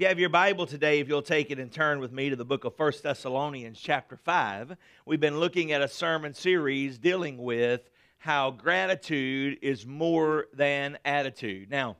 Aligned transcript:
If 0.00 0.04
you 0.04 0.08
have 0.08 0.18
your 0.18 0.30
Bible 0.30 0.64
today, 0.64 1.00
if 1.00 1.08
you'll 1.08 1.20
take 1.20 1.50
it 1.50 1.58
and 1.58 1.70
turn 1.70 2.00
with 2.00 2.10
me 2.10 2.30
to 2.30 2.36
the 2.36 2.42
book 2.42 2.64
of 2.64 2.72
1 2.74 2.92
Thessalonians, 3.02 3.78
chapter 3.78 4.16
5, 4.16 4.74
we've 5.04 5.20
been 5.20 5.38
looking 5.38 5.72
at 5.72 5.82
a 5.82 5.88
sermon 5.88 6.32
series 6.32 6.96
dealing 6.96 7.36
with 7.36 7.90
how 8.16 8.50
gratitude 8.50 9.58
is 9.60 9.84
more 9.84 10.46
than 10.54 10.96
attitude. 11.04 11.70
Now, 11.70 11.98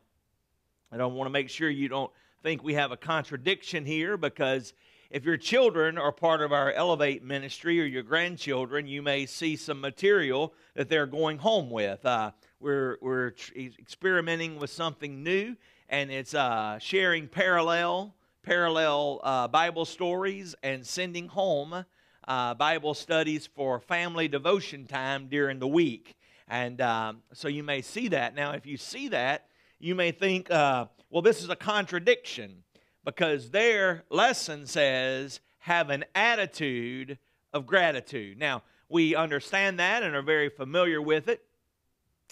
I 0.91 0.97
don't 0.97 1.13
want 1.13 1.27
to 1.27 1.31
make 1.31 1.51
sure 1.51 1.69
you 1.69 1.91
don't 1.91 2.11
think 2.43 2.65
we 2.65 2.73
have 2.73 2.91
a 2.91 2.97
contradiction 2.97 3.85
here 3.85 4.17
because 4.17 4.73
if 5.11 5.27
your 5.27 5.37
children 5.37 5.99
are 5.99 6.11
part 6.11 6.41
of 6.41 6.53
our 6.53 6.73
Elevate 6.73 7.23
ministry 7.23 7.83
or 7.83 7.85
your 7.85 8.03
grandchildren, 8.03 8.87
you 8.87 9.03
may 9.03 9.27
see 9.27 9.57
some 9.57 9.79
material 9.79 10.55
that 10.75 10.89
they're 10.89 11.05
going 11.05 11.37
home 11.37 11.69
with. 11.69 12.07
Uh, 12.07 12.31
we're 12.61 12.97
we're 13.03 13.35
experimenting 13.57 14.59
with 14.59 14.71
something 14.71 15.23
new 15.23 15.55
and 15.91 16.11
it's 16.11 16.35
uh, 16.35 16.79
sharing 16.79 17.29
parallel 17.29 18.15
parallel 18.43 19.21
uh, 19.23 19.49
Bible 19.49 19.85
stories 19.85 20.55
and 20.63 20.87
sending 20.87 21.29
home 21.29 21.85
uh, 22.27 22.55
Bible 22.55 22.95
studies 22.95 23.47
for 23.47 23.81
family 23.81 24.29
devotion 24.29 24.87
time 24.87 25.27
during 25.29 25.59
the 25.59 25.69
week. 25.69 26.17
And 26.49 26.81
um, 26.81 27.23
so 27.33 27.49
you 27.49 27.63
may 27.63 27.83
see 27.83 28.09
that. 28.09 28.35
Now, 28.35 28.53
if 28.53 28.67
you 28.67 28.77
see 28.77 29.09
that, 29.09 29.47
you 29.79 29.95
may 29.95 30.11
think, 30.11 30.51
uh, 30.51 30.87
well, 31.11 31.23
this 31.23 31.43
is 31.43 31.51
a 31.51 31.57
contradiction 31.57 32.65
because 33.05 33.51
their 33.51 34.05
lesson 34.11 34.67
says 34.67 35.41
have 35.59 35.91
an 35.91 36.05
attitude 36.15 37.19
of 37.53 37.67
gratitude. 37.67 38.39
Now, 38.39 38.63
we 38.89 39.15
understand 39.15 39.79
that 39.79 40.03
and 40.03 40.15
are 40.17 40.23
very 40.23 40.49
familiar 40.49 41.03
with 41.03 41.29
it. 41.29 41.45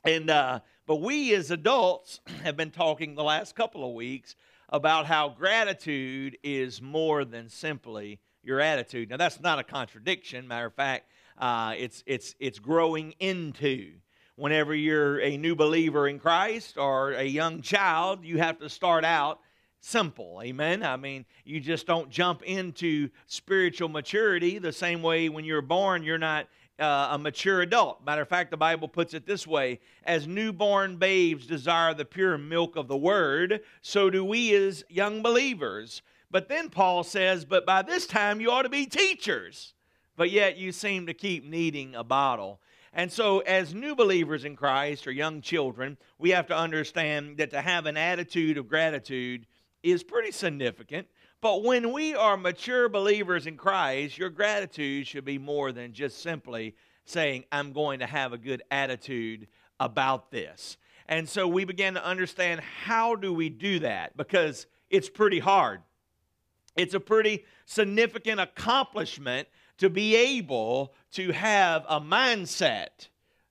And 0.04 0.30
uh, 0.30 0.60
but 0.88 1.02
we 1.02 1.34
as 1.34 1.50
adults 1.50 2.20
have 2.42 2.56
been 2.56 2.70
talking 2.70 3.14
the 3.14 3.22
last 3.22 3.54
couple 3.54 3.86
of 3.86 3.94
weeks 3.94 4.34
about 4.70 5.04
how 5.04 5.28
gratitude 5.28 6.38
is 6.42 6.80
more 6.80 7.26
than 7.26 7.50
simply 7.50 8.18
your 8.42 8.58
attitude. 8.58 9.10
Now 9.10 9.18
that's 9.18 9.38
not 9.38 9.58
a 9.58 9.64
contradiction. 9.64 10.48
Matter 10.48 10.66
of 10.66 10.74
fact, 10.74 11.10
uh, 11.36 11.74
it's 11.76 12.02
it's 12.06 12.34
it's 12.40 12.58
growing 12.58 13.14
into. 13.20 13.92
Whenever 14.36 14.74
you're 14.74 15.20
a 15.20 15.36
new 15.36 15.54
believer 15.56 16.06
in 16.08 16.18
Christ 16.18 16.78
or 16.78 17.10
a 17.10 17.24
young 17.24 17.60
child, 17.60 18.24
you 18.24 18.38
have 18.38 18.58
to 18.60 18.68
start 18.68 19.04
out 19.04 19.40
simple. 19.80 20.40
Amen. 20.42 20.82
I 20.82 20.96
mean, 20.96 21.26
you 21.44 21.60
just 21.60 21.86
don't 21.86 22.08
jump 22.08 22.42
into 22.44 23.10
spiritual 23.26 23.88
maturity 23.88 24.58
the 24.58 24.72
same 24.72 25.02
way 25.02 25.28
when 25.28 25.44
you're 25.44 25.60
born. 25.60 26.02
You're 26.02 26.18
not 26.18 26.46
uh, 26.78 27.08
a 27.12 27.18
mature 27.18 27.60
adult. 27.62 28.04
Matter 28.04 28.22
of 28.22 28.28
fact, 28.28 28.50
the 28.50 28.56
Bible 28.56 28.88
puts 28.88 29.14
it 29.14 29.26
this 29.26 29.46
way 29.46 29.80
As 30.04 30.26
newborn 30.26 30.96
babes 30.96 31.46
desire 31.46 31.94
the 31.94 32.04
pure 32.04 32.38
milk 32.38 32.76
of 32.76 32.88
the 32.88 32.96
word, 32.96 33.60
so 33.82 34.10
do 34.10 34.24
we 34.24 34.54
as 34.54 34.84
young 34.88 35.22
believers. 35.22 36.02
But 36.30 36.48
then 36.48 36.68
Paul 36.68 37.04
says, 37.04 37.44
But 37.44 37.66
by 37.66 37.82
this 37.82 38.06
time 38.06 38.40
you 38.40 38.50
ought 38.50 38.62
to 38.62 38.68
be 38.68 38.86
teachers, 38.86 39.74
but 40.16 40.30
yet 40.30 40.56
you 40.56 40.72
seem 40.72 41.06
to 41.06 41.14
keep 41.14 41.44
needing 41.44 41.94
a 41.94 42.04
bottle. 42.04 42.60
And 42.92 43.12
so, 43.12 43.40
as 43.40 43.74
new 43.74 43.94
believers 43.94 44.44
in 44.44 44.56
Christ 44.56 45.06
or 45.06 45.12
young 45.12 45.40
children, 45.40 45.98
we 46.18 46.30
have 46.30 46.46
to 46.48 46.56
understand 46.56 47.36
that 47.36 47.50
to 47.50 47.60
have 47.60 47.86
an 47.86 47.96
attitude 47.96 48.56
of 48.56 48.68
gratitude 48.68 49.46
is 49.82 50.02
pretty 50.02 50.32
significant. 50.32 51.06
But 51.40 51.62
when 51.62 51.92
we 51.92 52.14
are 52.14 52.36
mature 52.36 52.88
believers 52.88 53.46
in 53.46 53.56
Christ, 53.56 54.18
your 54.18 54.30
gratitude 54.30 55.06
should 55.06 55.24
be 55.24 55.38
more 55.38 55.70
than 55.70 55.92
just 55.92 56.20
simply 56.20 56.74
saying, 57.04 57.44
I'm 57.52 57.72
going 57.72 58.00
to 58.00 58.06
have 58.06 58.32
a 58.32 58.38
good 58.38 58.62
attitude 58.70 59.46
about 59.78 60.32
this. 60.32 60.76
And 61.06 61.28
so 61.28 61.46
we 61.46 61.64
began 61.64 61.94
to 61.94 62.04
understand 62.04 62.60
how 62.60 63.14
do 63.14 63.32
we 63.32 63.48
do 63.48 63.78
that 63.78 64.16
because 64.16 64.66
it's 64.90 65.08
pretty 65.08 65.38
hard. 65.38 65.80
It's 66.76 66.94
a 66.94 67.00
pretty 67.00 67.44
significant 67.66 68.40
accomplishment 68.40 69.48
to 69.78 69.88
be 69.88 70.16
able 70.16 70.92
to 71.12 71.32
have 71.32 71.84
a 71.88 72.00
mindset 72.00 73.08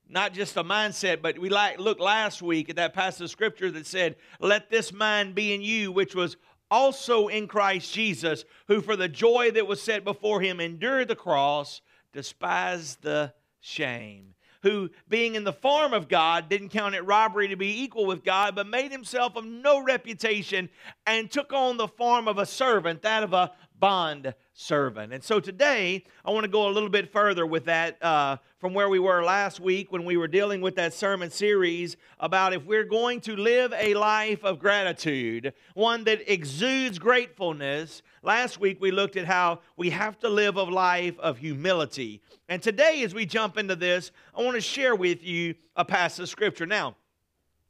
not 0.10 0.34
just 0.34 0.56
a 0.56 0.64
mindset, 0.64 1.22
but 1.22 1.38
we 1.38 1.50
like 1.50 1.80
look 1.80 2.00
last 2.00 2.42
week 2.42 2.70
at 2.70 2.78
that 2.78 2.94
passage 2.94 3.26
of 3.26 3.30
scripture 3.30 3.70
that 3.72 3.86
said, 3.86 4.16
"Let 4.40 4.70
this 4.70 4.94
mind 4.94 5.36
be 5.36 5.54
in 5.54 5.62
you, 5.62 5.92
which 5.92 6.16
was 6.16 6.38
also 6.70 7.28
in 7.28 7.48
Christ 7.48 7.94
Jesus, 7.94 8.46
who 8.68 8.82
for 8.82 8.96
the 8.96 9.08
joy 9.08 9.52
that 9.52 9.68
was 9.68 9.82
set 9.82 10.04
before 10.04 10.42
him 10.42 10.60
endured 10.60 11.08
the 11.08 11.16
cross, 11.16 11.82
despised 12.14 13.02
the 13.02 13.34
shame. 13.60 14.34
Who, 14.64 14.90
being 15.08 15.36
in 15.36 15.44
the 15.44 15.54
form 15.54 15.94
of 15.94 16.10
God, 16.10 16.50
didn't 16.50 16.70
count 16.70 16.96
it 16.96 17.06
robbery 17.06 17.48
to 17.50 17.56
be 17.56 17.84
equal 17.84 18.06
with 18.06 18.24
God, 18.24 18.56
but 18.56 18.68
made 18.68 18.92
himself 18.92 19.36
of 19.36 19.46
no 19.46 19.82
reputation 19.84 20.70
and 21.06 21.30
took 21.30 21.54
on 21.54 21.78
the 21.78 21.88
form 21.88 22.28
of 22.28 22.38
a 22.38 22.46
servant, 22.46 23.04
that 23.04 23.24
of 23.24 23.34
a 23.34 23.52
bond 23.80 24.34
servant. 24.54 25.14
And 25.14 25.24
so 25.24 25.40
today, 25.40 26.04
I 26.26 26.32
want 26.32 26.44
to 26.46 26.50
go 26.50 26.68
a 26.68 26.72
little 26.72 26.90
bit 26.90 27.12
further 27.12 27.46
with 27.46 27.66
that 27.66 28.04
uh, 28.04 28.38
from 28.60 28.74
where 28.74 28.90
we 28.90 29.00
were 29.00 29.24
last 29.24 29.60
week 29.60 29.92
when 29.92 30.04
we 30.04 30.18
were 30.18 30.28
dealing 30.28 30.62
with 30.62 30.76
that 30.76 30.94
sermon 30.94 31.30
series 31.30 31.96
about 32.20 32.54
if 32.54 32.66
we're 32.66 32.84
going 32.84 33.22
to 33.22 33.36
live 33.36 33.72
a 33.78 33.94
life 33.94 34.44
of 34.44 34.58
gratitude, 34.58 35.54
one 35.76 36.04
that 36.06 36.32
exudes 36.32 36.98
gratefulness. 36.98 38.02
Last 38.24 38.60
week, 38.60 38.80
we 38.82 38.92
looked 38.92 39.16
at 39.16 39.26
how 39.26 39.60
we 39.76 39.92
have 39.92 40.18
to 40.20 40.30
live 40.30 40.56
a 40.56 40.64
life 40.64 41.18
of 41.20 41.38
humility. 41.38 42.22
And 42.50 42.62
today, 42.62 43.04
as 43.04 43.14
we 43.14 43.26
jump 43.26 43.58
into 43.58 43.76
this, 43.76 44.12
I 44.36 44.42
want 44.42 44.56
to 44.56 44.62
share 44.62 44.96
with 44.96 45.24
you 45.24 45.54
a 45.76 45.86
passage 45.86 46.24
of 46.24 46.30
Scripture. 46.30 46.66
Now, 46.66 46.96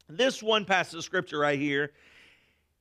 this 0.08 0.42
one 0.42 0.64
passage 0.64 1.00
of 1.00 1.04
Scripture 1.04 1.40
right 1.40 1.60
here 1.60 1.92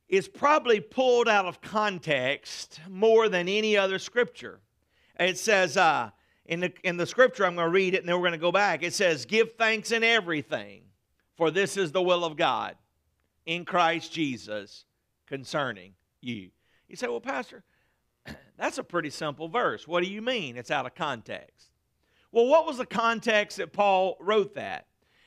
is 0.09 0.29
probably 0.29 0.81
pulled 0.81 1.29
out 1.29 1.47
of 1.47 1.61
context 1.61 2.81
more 2.89 3.29
than 3.29 3.49
any 3.49 3.77
other 3.77 3.99
scripture. 3.99 4.61
It 5.19 5.39
says, 5.39 5.77
uh, 5.77 6.11
in, 6.45 6.61
the, 6.61 6.73
in 6.85 6.97
the 6.97 7.07
scripture, 7.07 7.45
I'm 7.45 7.57
going 7.57 7.67
to 7.67 7.73
read 7.73 7.95
it 7.95 8.01
and 8.01 8.09
then 8.09 8.17
we're 8.17 8.29
going 8.29 8.33
to 8.33 8.39
go 8.39 8.53
back. 8.53 8.83
It 8.83 8.95
says, 8.95 9.27
Give 9.27 9.53
thanks 9.59 9.91
in 9.91 10.05
everything, 10.05 10.83
for 11.37 11.51
this 11.51 11.77
is 11.77 11.93
the 11.93 12.03
will 12.03 12.25
of 12.25 12.37
God 12.37 12.77
in 13.47 13.65
Christ 13.65 14.13
Jesus 14.13 14.85
concerning 15.27 15.95
you. 16.21 16.51
You 16.89 16.97
say, 16.97 17.09
Well, 17.09 17.21
Pastor, 17.21 17.65
that's 18.57 18.79
a 18.79 18.85
pretty 18.85 19.11
simple 19.11 19.49
verse. 19.49 19.89
What 19.89 20.05
do 20.05 20.11
you 20.11 20.23
mean? 20.23 20.57
It's 20.57 20.71
out 20.71 20.87
of 20.87 20.95
context. 20.95 21.71
Well, 22.31 22.47
what 22.47 22.67
was 22.67 22.79
the 22.79 22.87
context 22.87 23.57
that 23.57 23.73
Paul 23.73 24.17
wrote 24.21 24.55
that? 24.55 24.87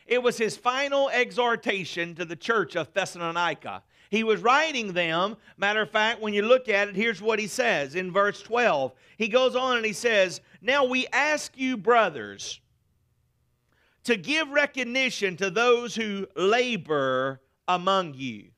It 0.10 0.24
was 0.24 0.40
his 0.40 0.58
final 0.58 1.08
exhortation 1.10 2.16
to 2.16 2.26
the 2.26 2.36
church 2.36 2.76
of 2.76 2.92
Thessalonica. 2.94 3.84
He 4.10 4.24
was 4.24 4.42
writing 4.42 4.94
them. 4.94 5.38
Matter 5.56 5.84
of 5.84 5.92
fact, 5.92 6.20
when 6.20 6.34
you 6.34 6.42
look 6.42 6.68
at 6.68 6.88
it, 6.90 6.96
here's 6.96 7.22
what 7.22 7.38
he 7.38 7.46
says 7.46 7.94
in 7.94 8.12
verse 8.12 8.42
12. 8.42 8.92
He 9.18 9.28
goes 9.28 9.56
on 9.56 9.78
and 9.78 9.86
he 9.86 9.94
says, 9.94 10.42
Now 10.64 10.84
we 10.84 11.06
ask 11.14 11.56
you, 11.56 11.78
brothers, 11.78 12.60
to 14.06 14.18
give 14.18 14.50
recognition 14.50 15.38
to 15.38 15.52
those 15.52 15.94
who 15.94 16.26
labor 16.36 17.40
among 17.68 18.16
you 18.16 18.50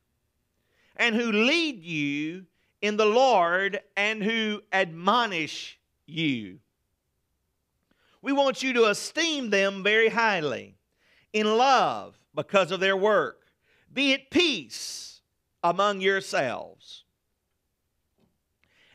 and 0.96 1.14
who 1.14 1.34
lead 1.34 1.84
you 1.84 2.46
in 2.82 2.96
the 2.96 3.06
Lord 3.06 3.82
and 3.98 4.24
who 4.24 4.62
admonish 4.72 5.78
you. 6.06 6.60
We 8.22 8.32
want 8.32 8.64
you 8.64 8.72
to 8.72 8.86
esteem 8.86 9.50
them 9.50 9.84
very 9.84 10.08
highly 10.08 10.78
in 11.34 11.58
love 11.58 12.18
because 12.36 12.72
of 12.72 12.80
their 12.80 12.98
work. 12.98 13.46
Be 13.94 14.14
at 14.14 14.30
peace 14.30 15.22
among 15.64 16.02
yourselves. 16.02 17.04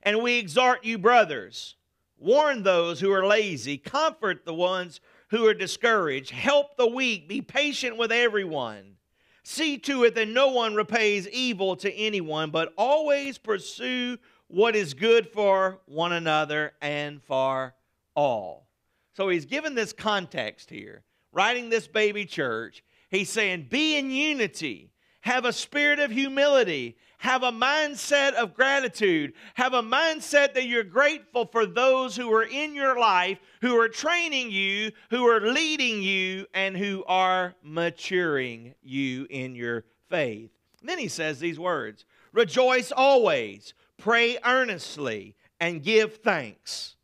And 0.02 0.22
we 0.22 0.38
exhort 0.38 0.84
you, 0.84 0.98
brothers, 0.98 1.74
warn 2.18 2.62
those 2.62 3.00
who 3.00 3.12
are 3.12 3.26
lazy, 3.26 3.76
comfort 3.76 4.44
the 4.44 4.54
ones 4.54 5.00
who 5.28 5.46
are 5.46 5.54
discouraged, 5.54 6.30
help 6.30 6.76
the 6.76 6.86
weak, 6.86 7.28
be 7.28 7.42
patient 7.42 7.96
with 7.96 8.12
everyone. 8.12 8.96
See 9.42 9.78
to 9.78 10.04
it 10.04 10.14
that 10.14 10.28
no 10.28 10.48
one 10.48 10.74
repays 10.74 11.28
evil 11.28 11.76
to 11.76 11.92
anyone, 11.92 12.50
but 12.50 12.72
always 12.76 13.38
pursue 13.38 14.18
what 14.48 14.76
is 14.76 14.94
good 14.94 15.28
for 15.28 15.80
one 15.86 16.12
another 16.12 16.72
and 16.80 17.22
for 17.22 17.74
all. 18.14 18.68
So 19.14 19.28
he's 19.28 19.44
given 19.44 19.74
this 19.74 19.92
context 19.92 20.70
here, 20.70 21.02
writing 21.36 21.68
this 21.68 21.86
baby 21.86 22.24
church. 22.24 22.82
He's 23.10 23.30
saying, 23.30 23.68
Be 23.70 23.96
in 23.96 24.10
unity 24.10 24.90
have 25.26 25.44
a 25.44 25.52
spirit 25.52 25.98
of 25.98 26.10
humility, 26.12 26.96
have 27.18 27.42
a 27.42 27.50
mindset 27.50 28.34
of 28.34 28.54
gratitude, 28.54 29.32
have 29.54 29.74
a 29.74 29.82
mindset 29.82 30.54
that 30.54 30.68
you're 30.68 30.84
grateful 30.84 31.46
for 31.46 31.66
those 31.66 32.14
who 32.14 32.32
are 32.32 32.44
in 32.44 32.76
your 32.76 32.96
life, 32.98 33.38
who 33.60 33.76
are 33.76 33.88
training 33.88 34.52
you, 34.52 34.92
who 35.10 35.28
are 35.28 35.52
leading 35.52 36.00
you, 36.00 36.46
and 36.54 36.76
who 36.76 37.04
are 37.08 37.56
maturing 37.60 38.72
you 38.84 39.26
in 39.28 39.56
your 39.56 39.84
faith. 40.08 40.50
Then 40.80 40.98
he 40.98 41.08
says 41.08 41.40
these 41.40 41.58
words 41.58 42.04
Rejoice 42.32 42.92
always, 42.92 43.74
pray 43.98 44.38
earnestly, 44.44 45.34
and 45.58 45.82
give 45.82 46.18
thanks 46.18 46.94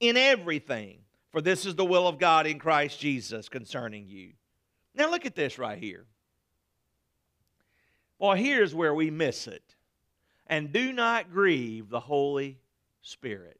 in 0.00 0.18
everything, 0.18 0.98
for 1.32 1.40
this 1.40 1.66
is 1.66 1.74
the 1.74 1.84
will 1.84 2.06
of 2.06 2.18
God 2.18 2.46
in 2.46 2.58
Christ 2.58 3.00
Jesus 3.00 3.48
concerning 3.48 4.06
you. 4.08 4.32
Now 4.94 5.10
look 5.10 5.26
at 5.26 5.34
this 5.34 5.58
right 5.58 5.78
here. 5.78 6.04
Well, 8.18 8.34
here's 8.34 8.74
where 8.74 8.94
we 8.94 9.10
miss 9.10 9.48
it. 9.48 9.74
and 10.46 10.72
do 10.72 10.92
not 10.92 11.32
grieve 11.32 11.88
the 11.88 12.00
Holy 12.00 12.58
Spirit. 13.00 13.58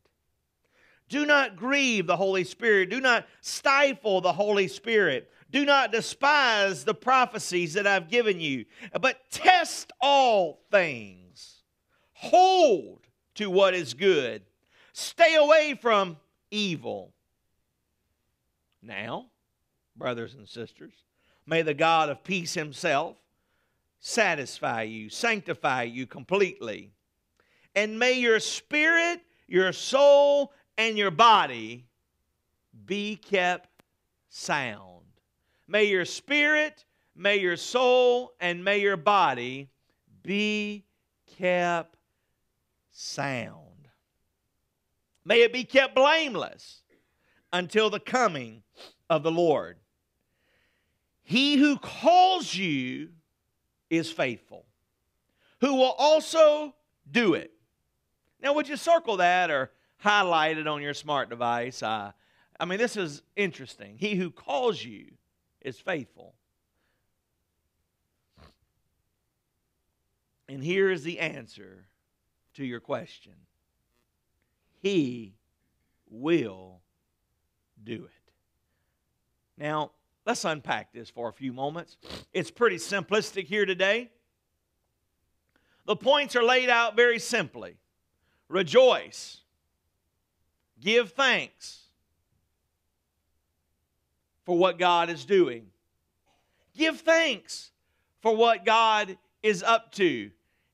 Do 1.08 1.26
not 1.26 1.56
grieve 1.56 2.06
the 2.06 2.16
Holy 2.16 2.44
Spirit. 2.44 2.90
Do 2.90 3.00
not 3.00 3.26
stifle 3.40 4.20
the 4.20 4.32
Holy 4.32 4.68
Spirit. 4.68 5.30
Do 5.50 5.64
not 5.64 5.92
despise 5.92 6.84
the 6.84 6.94
prophecies 6.94 7.75
that 7.75 7.86
I've 7.86 8.08
given 8.08 8.40
you, 8.40 8.64
but 9.00 9.18
test 9.30 9.92
all 10.00 10.60
things. 10.70 11.62
Hold 12.12 13.06
to 13.34 13.50
what 13.50 13.75
is 13.75 13.94
good. 13.94 14.42
Stay 14.92 15.34
away 15.34 15.78
from 15.80 16.16
evil. 16.50 17.12
Now, 18.82 19.26
brothers 19.96 20.34
and 20.34 20.49
sisters, 20.49 20.93
may 21.46 21.62
the 21.62 21.75
God 21.75 22.08
of 22.11 22.25
peace 22.25 22.55
himself 22.55 23.17
satisfy 24.00 24.82
you, 24.82 25.08
sanctify 25.08 25.84
you 25.84 26.06
completely. 26.06 26.90
And 27.75 27.99
may 27.99 28.14
your 28.14 28.40
spirit, 28.40 29.20
your 29.46 29.73
soul, 29.73 30.52
and 30.76 30.99
your 30.99 31.12
body 31.12 31.87
be 32.84 33.17
kept 33.17 33.84
sound. 34.29 35.05
May 35.69 35.85
your 35.85 36.05
spirit, 36.05 36.85
may 37.14 37.38
your 37.38 37.56
soul, 37.56 38.32
and 38.40 38.64
may 38.64 38.78
your 38.78 38.96
body 38.96 39.70
be 40.23 40.85
kept 41.38 41.96
sound. 42.90 43.88
May 45.25 45.43
it 45.43 45.52
be 45.52 45.64
kept 45.64 45.94
blameless 45.94 46.81
until 47.52 47.90
the 47.90 48.00
coming 48.00 48.62
of 49.10 49.22
the 49.22 49.31
Lord. 49.31 49.76
He 51.22 51.56
who 51.56 51.76
calls 51.78 52.54
you 52.54 53.10
is 53.90 54.10
faithful, 54.10 54.66
who 55.60 55.75
will 55.75 55.94
also 55.99 56.75
do 57.10 57.34
it. 57.34 57.52
Now, 58.43 58.54
would 58.54 58.69
you 58.69 58.76
circle 58.76 59.19
that 59.19 59.50
or 59.50 59.70
highlight 59.99 60.58
it 60.58 60.66
on 60.66 60.82
your 60.82 60.94
smart 60.94 61.31
device? 61.31 61.82
Uh, 61.82 62.12
I 62.58 62.64
mean, 62.64 62.78
this 62.78 62.96
is 62.96 63.22
interesting. 63.37 63.96
He 63.99 64.14
who 64.14 64.31
calls 64.31 64.84
you 64.84 65.12
is 65.60 65.78
faithful. 65.78 66.34
And 70.49 70.62
here 70.62 70.90
is 70.90 71.02
the 71.02 71.19
answer 71.20 71.87
to 72.54 72.64
your 72.64 72.81
question 72.81 73.32
He 74.82 75.34
will 76.10 76.81
do 77.84 78.05
it. 78.05 78.32
Now, 79.58 79.90
let's 80.26 80.44
unpack 80.44 80.93
this 80.93 81.11
for 81.11 81.29
a 81.29 81.32
few 81.32 81.52
moments. 81.52 81.96
It's 82.32 82.50
pretty 82.50 82.76
simplistic 82.76 83.44
here 83.44 83.67
today. 83.67 84.11
The 85.84 85.96
points 85.96 86.37
are 86.37 86.44
laid 86.44 86.69
out 86.69 86.96
very 86.96 87.19
simply 87.19 87.76
rejoice, 88.49 89.38
give 90.81 91.12
thanks 91.12 91.81
for 94.44 94.56
what 94.56 94.78
God 94.78 95.11
is 95.11 95.25
doing, 95.25 95.67
give 96.76 97.00
thanks 97.00 97.70
for 98.20 98.37
what 98.37 98.64
God 98.64 99.17
is 99.43 99.62
up 99.62 99.93
to. 99.93 100.31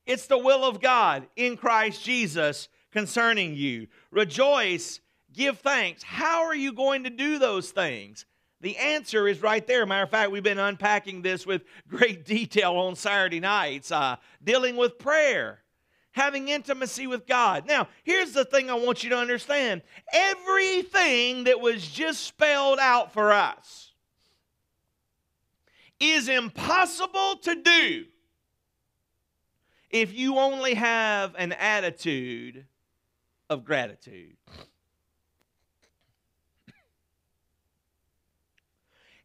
It's 0.07 0.27
the 0.27 0.39
will 0.39 0.65
of 0.65 0.81
God 0.81 1.27
in 1.37 1.57
Christ 1.57 2.05
Jesus 2.05 2.69
concerning 2.91 3.55
you. 3.55 3.87
Rejoice, 4.11 5.01
give 5.39 5.61
thanks. 5.61 6.03
How 6.03 6.43
are 6.43 6.55
you 6.55 6.73
going 6.73 7.05
to 7.05 7.11
do 7.11 7.39
those 7.39 7.71
things? 7.71 8.27
The 8.61 8.77
answer 8.77 9.29
is 9.29 9.41
right 9.41 9.65
there. 9.65 9.87
Matter 9.87 10.03
of 10.03 10.11
fact, 10.11 10.33
we've 10.33 10.43
been 10.43 10.59
unpacking 10.59 11.23
this 11.23 11.47
with 11.47 11.63
great 11.87 12.25
detail 12.27 12.73
on 12.73 12.97
Saturday 12.97 13.39
nights, 13.39 13.93
uh, 13.93 14.17
dealing 14.43 14.77
with 14.77 14.99
prayer, 14.99 15.63
having 16.11 16.49
intimacy 16.49 17.07
with 17.07 17.27
God. 17.27 17.67
Now, 17.67 17.87
here's 18.03 18.33
the 18.33 18.45
thing 18.45 18.69
I 18.69 18.75
want 18.75 19.05
you 19.05 19.11
to 19.11 19.17
understand 19.17 19.83
everything 20.13 21.45
that 21.45 21.61
was 21.61 21.87
just 21.87 22.25
spelled 22.25 22.81
out 22.81 23.13
for 23.13 23.33
us 23.33 23.93
is 26.01 26.29
impossible 26.29 27.37
to 27.43 27.63
do 27.63 28.05
if 29.91 30.13
you 30.13 30.37
only 30.37 30.75
have 30.75 31.35
an 31.39 31.53
attitude 31.53 32.67
of 33.49 33.65
gratitude. 33.65 34.37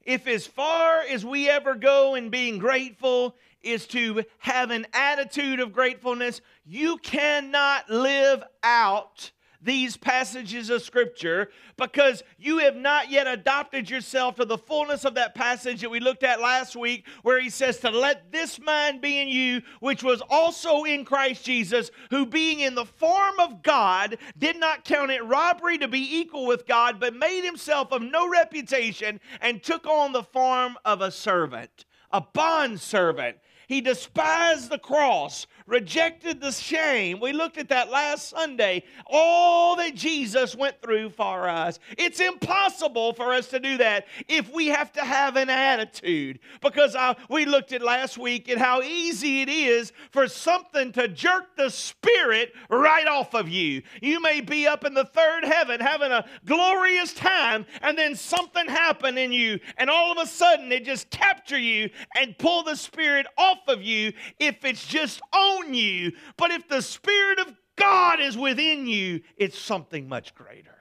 If 0.03 0.27
as 0.27 0.45
far 0.45 1.01
as 1.01 1.25
we 1.25 1.49
ever 1.49 1.75
go 1.75 2.15
in 2.15 2.29
being 2.29 2.57
grateful 2.57 3.35
is 3.61 3.87
to 3.87 4.25
have 4.39 4.71
an 4.71 4.85
attitude 4.93 5.59
of 5.59 5.71
gratefulness, 5.71 6.41
you 6.65 6.97
cannot 6.97 7.89
live 7.89 8.43
out 8.63 9.31
these 9.63 9.97
passages 9.97 10.69
of 10.69 10.81
Scripture 10.81 11.49
because 11.77 12.23
you 12.37 12.59
have 12.59 12.75
not 12.75 13.09
yet 13.09 13.27
adopted 13.27 13.89
yourself 13.89 14.35
to 14.35 14.45
the 14.45 14.57
fullness 14.57 15.05
of 15.05 15.15
that 15.15 15.35
passage 15.35 15.81
that 15.81 15.89
we 15.89 15.99
looked 15.99 16.23
at 16.23 16.41
last 16.41 16.75
week, 16.75 17.07
where 17.23 17.39
he 17.39 17.49
says, 17.49 17.77
To 17.79 17.89
let 17.89 18.31
this 18.31 18.59
mind 18.59 19.01
be 19.01 19.19
in 19.19 19.27
you, 19.27 19.61
which 19.79 20.03
was 20.03 20.21
also 20.29 20.83
in 20.83 21.05
Christ 21.05 21.45
Jesus, 21.45 21.91
who 22.09 22.25
being 22.25 22.59
in 22.59 22.75
the 22.75 22.85
form 22.85 23.39
of 23.39 23.63
God, 23.63 24.17
did 24.37 24.59
not 24.59 24.85
count 24.85 25.11
it 25.11 25.23
robbery 25.23 25.77
to 25.77 25.87
be 25.87 26.17
equal 26.17 26.45
with 26.45 26.67
God, 26.67 26.99
but 26.99 27.15
made 27.15 27.43
himself 27.43 27.91
of 27.91 28.01
no 28.01 28.29
reputation 28.29 29.19
and 29.41 29.63
took 29.63 29.87
on 29.87 30.11
the 30.11 30.23
form 30.23 30.77
of 30.85 31.01
a 31.01 31.11
servant, 31.11 31.85
a 32.11 32.21
bond 32.21 32.79
servant. 32.79 33.37
He 33.67 33.81
despised 33.81 34.69
the 34.69 34.77
cross, 34.77 35.47
rejected 35.65 36.41
the 36.41 36.51
shame. 36.51 37.19
We 37.19 37.33
looked 37.33 37.57
at 37.57 37.69
that 37.69 37.89
last 37.89 38.29
Sunday. 38.29 38.83
All 39.05 39.75
that 39.77 39.95
Jesus 39.95 40.55
went 40.55 40.81
through 40.81 41.11
for 41.11 41.47
us. 41.47 41.79
It's 41.97 42.19
impossible 42.19 43.13
for 43.13 43.33
us 43.33 43.47
to 43.49 43.59
do 43.59 43.77
that 43.77 44.07
if 44.27 44.51
we 44.51 44.67
have 44.67 44.91
to 44.93 45.01
have 45.01 45.35
an 45.35 45.49
attitude. 45.49 46.39
Because 46.61 46.95
I, 46.95 47.15
we 47.29 47.45
looked 47.45 47.73
at 47.73 47.81
last 47.81 48.17
week 48.17 48.49
at 48.49 48.57
how 48.57 48.81
easy 48.81 49.41
it 49.41 49.49
is 49.49 49.91
for 50.11 50.27
something 50.27 50.91
to 50.93 51.07
jerk 51.07 51.55
the 51.55 51.69
spirit 51.69 52.53
right 52.69 53.07
off 53.07 53.33
of 53.33 53.49
you. 53.49 53.81
You 54.01 54.21
may 54.21 54.41
be 54.41 54.67
up 54.67 54.85
in 54.85 54.93
the 54.93 55.05
third 55.05 55.43
heaven 55.43 55.79
having 55.79 56.11
a 56.11 56.25
glorious 56.45 57.13
time, 57.13 57.65
and 57.81 57.97
then 57.97 58.15
something 58.15 58.67
happened 58.67 59.17
in 59.17 59.31
you, 59.31 59.59
and 59.77 59.89
all 59.89 60.11
of 60.11 60.17
a 60.17 60.29
sudden 60.29 60.71
it 60.71 60.85
just 60.85 61.09
capture 61.09 61.59
you 61.59 61.89
and 62.17 62.37
pull 62.37 62.63
the 62.63 62.75
spirit 62.75 63.27
off 63.37 63.59
of 63.67 63.81
you 63.81 64.13
if 64.39 64.63
it's 64.65 64.85
just 64.85 65.21
on 65.59 65.73
you. 65.73 66.13
But 66.37 66.51
if 66.51 66.67
the 66.67 66.81
Spirit 66.81 67.39
of 67.39 67.53
God 67.75 68.19
is 68.19 68.37
within 68.37 68.87
you, 68.87 69.21
it's 69.37 69.57
something 69.57 70.07
much 70.07 70.35
greater. 70.35 70.77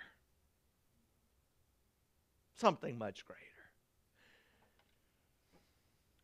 Something 2.57 2.99
much 2.99 3.25
greater. 3.25 3.41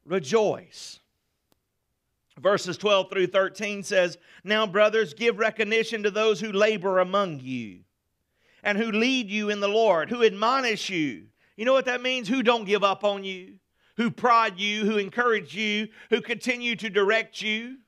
Rejoice. 0.05 1.01
Verses 2.39 2.79
12 2.79 3.11
through 3.11 3.27
13 3.27 3.83
says, 3.83 4.17
Now, 4.45 4.67
brothers, 4.67 5.15
give 5.15 5.39
recognition 5.39 6.05
to 6.05 6.11
those 6.11 6.41
who 6.41 6.53
labor 6.53 7.01
among 7.01 7.41
you 7.41 7.81
and 8.63 8.79
who 8.79 8.93
lead 8.93 9.29
you 9.29 9.51
in 9.51 9.61
the 9.61 9.69
Lord, 9.69 10.09
who 10.11 10.23
admonish 10.23 10.89
you. 10.89 11.25
You 11.57 11.65
know 11.65 11.73
what 11.73 11.87
that 11.87 12.03
means? 12.03 12.29
Who 12.29 12.43
don't 12.43 12.65
give 12.65 12.85
up 12.85 13.03
on 13.03 13.25
you 13.25 13.59
who 13.99 14.13
prod 14.13 14.61
you, 14.61 14.85
who 14.85 14.97
encourage 14.97 15.55
you, 15.55 15.89
who 16.09 16.23
continue 16.23 16.77
to 16.77 16.89
direct 16.89 17.43
you, 17.43 17.79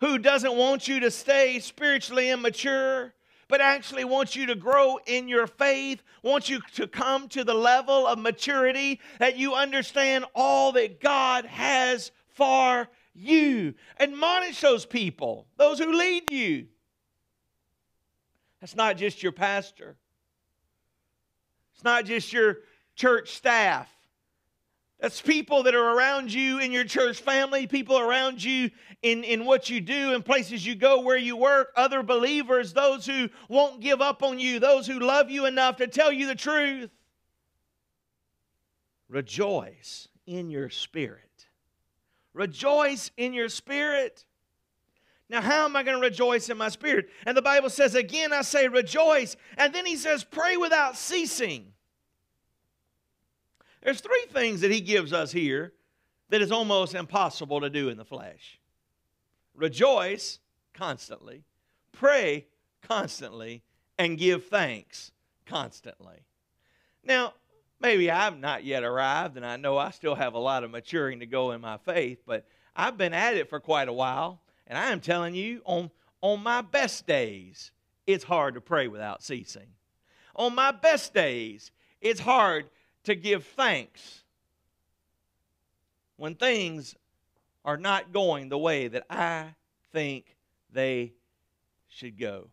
who 0.00 0.18
doesn't 0.18 0.56
want 0.56 0.88
you 0.88 1.00
to 1.00 1.10
stay 1.10 1.58
spiritually 1.58 2.30
immature, 2.30 3.14
but 3.48 3.60
actually 3.60 4.04
wants 4.04 4.34
you 4.34 4.46
to 4.46 4.54
grow 4.54 4.98
in 5.06 5.28
your 5.28 5.46
faith, 5.46 6.02
wants 6.22 6.48
you 6.48 6.60
to 6.74 6.86
come 6.86 7.28
to 7.28 7.44
the 7.44 7.54
level 7.54 8.06
of 8.06 8.18
maturity 8.18 9.00
that 9.18 9.36
you 9.36 9.54
understand 9.54 10.24
all 10.34 10.72
that 10.72 11.00
God 11.00 11.46
has 11.46 12.10
for 12.34 12.88
you. 13.14 13.74
Admonish 13.98 14.60
those 14.60 14.84
people, 14.84 15.46
those 15.56 15.78
who 15.78 15.92
lead 15.92 16.30
you. 16.30 16.66
That's 18.60 18.76
not 18.76 18.96
just 18.96 19.22
your 19.22 19.32
pastor. 19.32 19.96
It's 21.74 21.84
not 21.84 22.04
just 22.04 22.32
your 22.32 22.58
church 22.94 23.30
staff. 23.30 23.88
That's 25.00 25.20
people 25.20 25.64
that 25.64 25.74
are 25.74 25.96
around 25.96 26.32
you 26.32 26.58
in 26.58 26.72
your 26.72 26.84
church 26.84 27.20
family, 27.20 27.66
people 27.66 27.98
around 27.98 28.42
you 28.42 28.70
in, 29.02 29.24
in 29.24 29.44
what 29.44 29.68
you 29.68 29.80
do, 29.80 30.14
in 30.14 30.22
places 30.22 30.64
you 30.66 30.74
go, 30.74 31.02
where 31.02 31.18
you 31.18 31.36
work, 31.36 31.72
other 31.76 32.02
believers, 32.02 32.72
those 32.72 33.04
who 33.04 33.28
won't 33.48 33.80
give 33.80 34.00
up 34.00 34.22
on 34.22 34.38
you, 34.38 34.58
those 34.58 34.86
who 34.86 34.98
love 34.98 35.30
you 35.30 35.44
enough 35.44 35.76
to 35.76 35.86
tell 35.86 36.10
you 36.10 36.26
the 36.26 36.34
truth. 36.34 36.90
Rejoice 39.08 40.08
in 40.26 40.48
your 40.50 40.70
spirit. 40.70 41.46
Rejoice 42.32 43.10
in 43.18 43.34
your 43.34 43.50
spirit. 43.50 44.24
Now, 45.28 45.42
how 45.42 45.64
am 45.66 45.76
I 45.76 45.82
going 45.82 45.96
to 45.96 46.02
rejoice 46.02 46.48
in 46.48 46.56
my 46.56 46.68
spirit? 46.68 47.10
And 47.26 47.36
the 47.36 47.42
Bible 47.42 47.68
says, 47.68 47.94
again, 47.94 48.32
I 48.32 48.42
say 48.42 48.68
rejoice. 48.68 49.36
And 49.58 49.74
then 49.74 49.84
he 49.84 49.96
says, 49.96 50.24
pray 50.24 50.56
without 50.56 50.96
ceasing. 50.96 51.72
There's 53.86 54.00
three 54.00 54.26
things 54.32 54.62
that 54.62 54.72
he 54.72 54.80
gives 54.80 55.12
us 55.12 55.30
here 55.30 55.72
that 56.30 56.42
is 56.42 56.50
almost 56.50 56.96
impossible 56.96 57.60
to 57.60 57.70
do 57.70 57.88
in 57.88 57.96
the 57.96 58.04
flesh 58.04 58.58
rejoice 59.54 60.40
constantly, 60.74 61.44
pray 61.92 62.48
constantly, 62.82 63.62
and 63.96 64.18
give 64.18 64.46
thanks 64.46 65.12
constantly. 65.46 66.16
Now, 67.04 67.34
maybe 67.78 68.10
I've 68.10 68.36
not 68.40 68.64
yet 68.64 68.82
arrived, 68.82 69.36
and 69.36 69.46
I 69.46 69.56
know 69.56 69.78
I 69.78 69.90
still 69.90 70.16
have 70.16 70.34
a 70.34 70.38
lot 70.38 70.64
of 70.64 70.72
maturing 70.72 71.20
to 71.20 71.26
go 71.26 71.52
in 71.52 71.60
my 71.60 71.76
faith, 71.76 72.24
but 72.26 72.44
I've 72.74 72.98
been 72.98 73.14
at 73.14 73.36
it 73.36 73.48
for 73.48 73.60
quite 73.60 73.86
a 73.86 73.92
while, 73.92 74.40
and 74.66 74.76
I 74.76 74.90
am 74.90 74.98
telling 74.98 75.36
you, 75.36 75.62
on, 75.64 75.92
on 76.22 76.42
my 76.42 76.60
best 76.60 77.06
days, 77.06 77.70
it's 78.04 78.24
hard 78.24 78.54
to 78.54 78.60
pray 78.60 78.88
without 78.88 79.22
ceasing. 79.22 79.68
On 80.34 80.56
my 80.56 80.72
best 80.72 81.14
days, 81.14 81.70
it's 82.00 82.20
hard 82.20 82.68
to 83.06 83.14
give 83.14 83.44
thanks 83.44 84.24
when 86.16 86.34
things 86.34 86.94
are 87.64 87.76
not 87.76 88.12
going 88.12 88.48
the 88.48 88.58
way 88.58 88.88
that 88.88 89.04
I 89.08 89.54
think 89.92 90.36
they 90.72 91.14
should 91.88 92.18
go. 92.18 92.48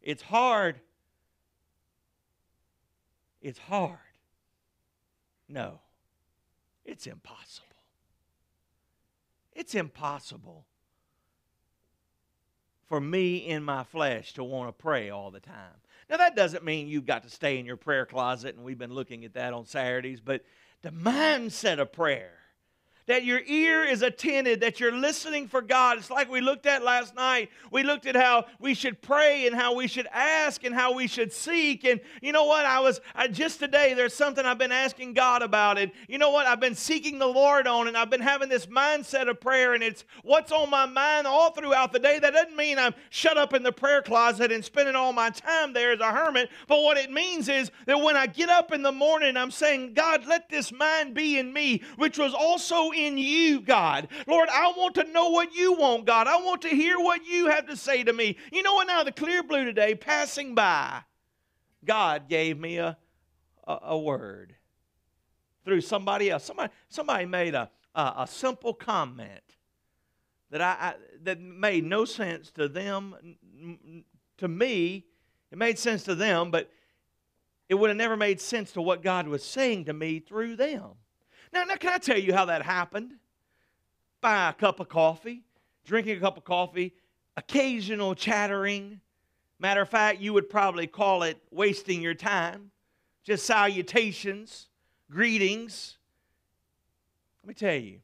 It's 0.00 0.22
hard. 0.22 0.80
It's 3.42 3.58
hard. 3.58 3.98
No, 5.48 5.80
it's 6.84 7.06
impossible. 7.06 7.66
It's 9.52 9.74
impossible 9.74 10.66
for 12.86 13.00
me 13.00 13.36
in 13.36 13.62
my 13.62 13.84
flesh 13.84 14.32
to 14.34 14.44
want 14.44 14.68
to 14.68 14.72
pray 14.72 15.10
all 15.10 15.30
the 15.30 15.40
time. 15.40 15.80
Now, 16.08 16.18
that 16.18 16.36
doesn't 16.36 16.64
mean 16.64 16.88
you've 16.88 17.06
got 17.06 17.24
to 17.24 17.30
stay 17.30 17.58
in 17.58 17.66
your 17.66 17.76
prayer 17.76 18.06
closet, 18.06 18.54
and 18.54 18.64
we've 18.64 18.78
been 18.78 18.92
looking 18.92 19.24
at 19.24 19.34
that 19.34 19.52
on 19.52 19.66
Saturdays, 19.66 20.20
but 20.20 20.44
the 20.82 20.90
mindset 20.90 21.80
of 21.80 21.92
prayer 21.92 22.32
that 23.06 23.24
your 23.24 23.40
ear 23.46 23.84
is 23.84 24.02
attentive, 24.02 24.60
that 24.60 24.80
you're 24.80 24.92
listening 24.92 25.46
for 25.46 25.62
God. 25.62 25.98
It's 25.98 26.10
like 26.10 26.30
we 26.30 26.40
looked 26.40 26.66
at 26.66 26.82
last 26.82 27.14
night. 27.14 27.50
We 27.70 27.82
looked 27.82 28.06
at 28.06 28.16
how 28.16 28.46
we 28.58 28.74
should 28.74 29.00
pray 29.00 29.46
and 29.46 29.54
how 29.54 29.74
we 29.74 29.86
should 29.86 30.08
ask 30.12 30.64
and 30.64 30.74
how 30.74 30.92
we 30.92 31.06
should 31.06 31.32
seek. 31.32 31.84
And 31.84 32.00
you 32.20 32.32
know 32.32 32.44
what? 32.44 32.66
I 32.66 32.80
was 32.80 33.00
I, 33.14 33.28
just 33.28 33.60
today, 33.60 33.94
there's 33.94 34.14
something 34.14 34.44
I've 34.44 34.58
been 34.58 34.72
asking 34.72 35.14
God 35.14 35.42
about. 35.42 35.78
And 35.78 35.92
you 36.08 36.18
know 36.18 36.30
what? 36.30 36.46
I've 36.46 36.60
been 36.60 36.74
seeking 36.74 37.18
the 37.18 37.26
Lord 37.26 37.66
on, 37.66 37.86
and 37.86 37.96
I've 37.96 38.10
been 38.10 38.20
having 38.20 38.48
this 38.48 38.66
mindset 38.66 39.28
of 39.28 39.40
prayer, 39.40 39.74
and 39.74 39.82
it's 39.82 40.04
what's 40.22 40.50
on 40.50 40.68
my 40.70 40.86
mind 40.86 41.26
all 41.26 41.52
throughout 41.52 41.92
the 41.92 41.98
day. 41.98 42.18
That 42.18 42.32
doesn't 42.32 42.56
mean 42.56 42.78
I'm 42.78 42.94
shut 43.10 43.38
up 43.38 43.54
in 43.54 43.62
the 43.62 43.72
prayer 43.72 44.02
closet 44.02 44.50
and 44.50 44.64
spending 44.64 44.96
all 44.96 45.12
my 45.12 45.30
time 45.30 45.72
there 45.72 45.92
as 45.92 46.00
a 46.00 46.10
hermit. 46.10 46.50
But 46.66 46.82
what 46.82 46.96
it 46.96 47.12
means 47.12 47.48
is 47.48 47.70
that 47.86 48.00
when 48.00 48.16
I 48.16 48.26
get 48.26 48.48
up 48.48 48.72
in 48.72 48.82
the 48.82 48.92
morning, 48.92 49.36
I'm 49.36 49.50
saying, 49.50 49.94
God, 49.94 50.26
let 50.26 50.48
this 50.48 50.72
mind 50.72 51.14
be 51.14 51.38
in 51.38 51.52
me, 51.52 51.82
which 51.96 52.18
was 52.18 52.34
also 52.34 52.90
in 52.96 53.18
you, 53.18 53.60
God. 53.60 54.08
Lord, 54.26 54.48
I 54.48 54.72
want 54.76 54.94
to 54.96 55.04
know 55.04 55.30
what 55.30 55.54
you 55.54 55.74
want, 55.74 56.06
God. 56.06 56.26
I 56.26 56.36
want 56.36 56.62
to 56.62 56.68
hear 56.68 56.98
what 56.98 57.26
you 57.26 57.48
have 57.48 57.66
to 57.66 57.76
say 57.76 58.04
to 58.04 58.12
me. 58.12 58.36
You 58.52 58.62
know 58.62 58.74
what? 58.74 58.86
Now, 58.86 59.02
the 59.02 59.12
clear 59.12 59.42
blue 59.42 59.64
today, 59.64 59.94
passing 59.94 60.54
by, 60.54 61.00
God 61.84 62.28
gave 62.28 62.58
me 62.58 62.78
a, 62.78 62.96
a, 63.66 63.78
a 63.82 63.98
word 63.98 64.54
through 65.64 65.80
somebody 65.80 66.30
else. 66.30 66.44
Somebody, 66.44 66.72
somebody 66.88 67.26
made 67.26 67.54
a, 67.54 67.70
a, 67.94 68.14
a 68.18 68.26
simple 68.28 68.72
comment 68.74 69.42
that 70.50 70.60
I, 70.60 70.76
I, 70.80 70.94
that 71.24 71.40
made 71.40 71.84
no 71.84 72.04
sense 72.04 72.50
to 72.52 72.68
them, 72.68 73.36
to 74.38 74.48
me. 74.48 75.06
It 75.50 75.58
made 75.58 75.78
sense 75.78 76.04
to 76.04 76.14
them, 76.14 76.50
but 76.50 76.70
it 77.68 77.74
would 77.74 77.90
have 77.90 77.96
never 77.96 78.16
made 78.16 78.40
sense 78.40 78.72
to 78.72 78.82
what 78.82 79.02
God 79.02 79.26
was 79.26 79.44
saying 79.44 79.86
to 79.86 79.92
me 79.92 80.20
through 80.20 80.56
them. 80.56 80.92
Now, 81.52 81.64
now, 81.64 81.76
can 81.76 81.92
I 81.92 81.98
tell 81.98 82.18
you 82.18 82.32
how 82.32 82.46
that 82.46 82.62
happened? 82.62 83.14
Buy 84.20 84.50
a 84.50 84.52
cup 84.52 84.80
of 84.80 84.88
coffee, 84.88 85.44
drinking 85.84 86.18
a 86.18 86.20
cup 86.20 86.36
of 86.36 86.44
coffee, 86.44 86.94
occasional 87.36 88.14
chattering. 88.14 89.00
Matter 89.58 89.82
of 89.82 89.88
fact, 89.88 90.20
you 90.20 90.32
would 90.32 90.50
probably 90.50 90.86
call 90.86 91.22
it 91.22 91.38
wasting 91.50 92.02
your 92.02 92.14
time. 92.14 92.70
Just 93.24 93.46
salutations, 93.46 94.68
greetings. 95.10 95.98
Let 97.42 97.48
me 97.48 97.54
tell 97.54 97.74
you, 97.80 98.00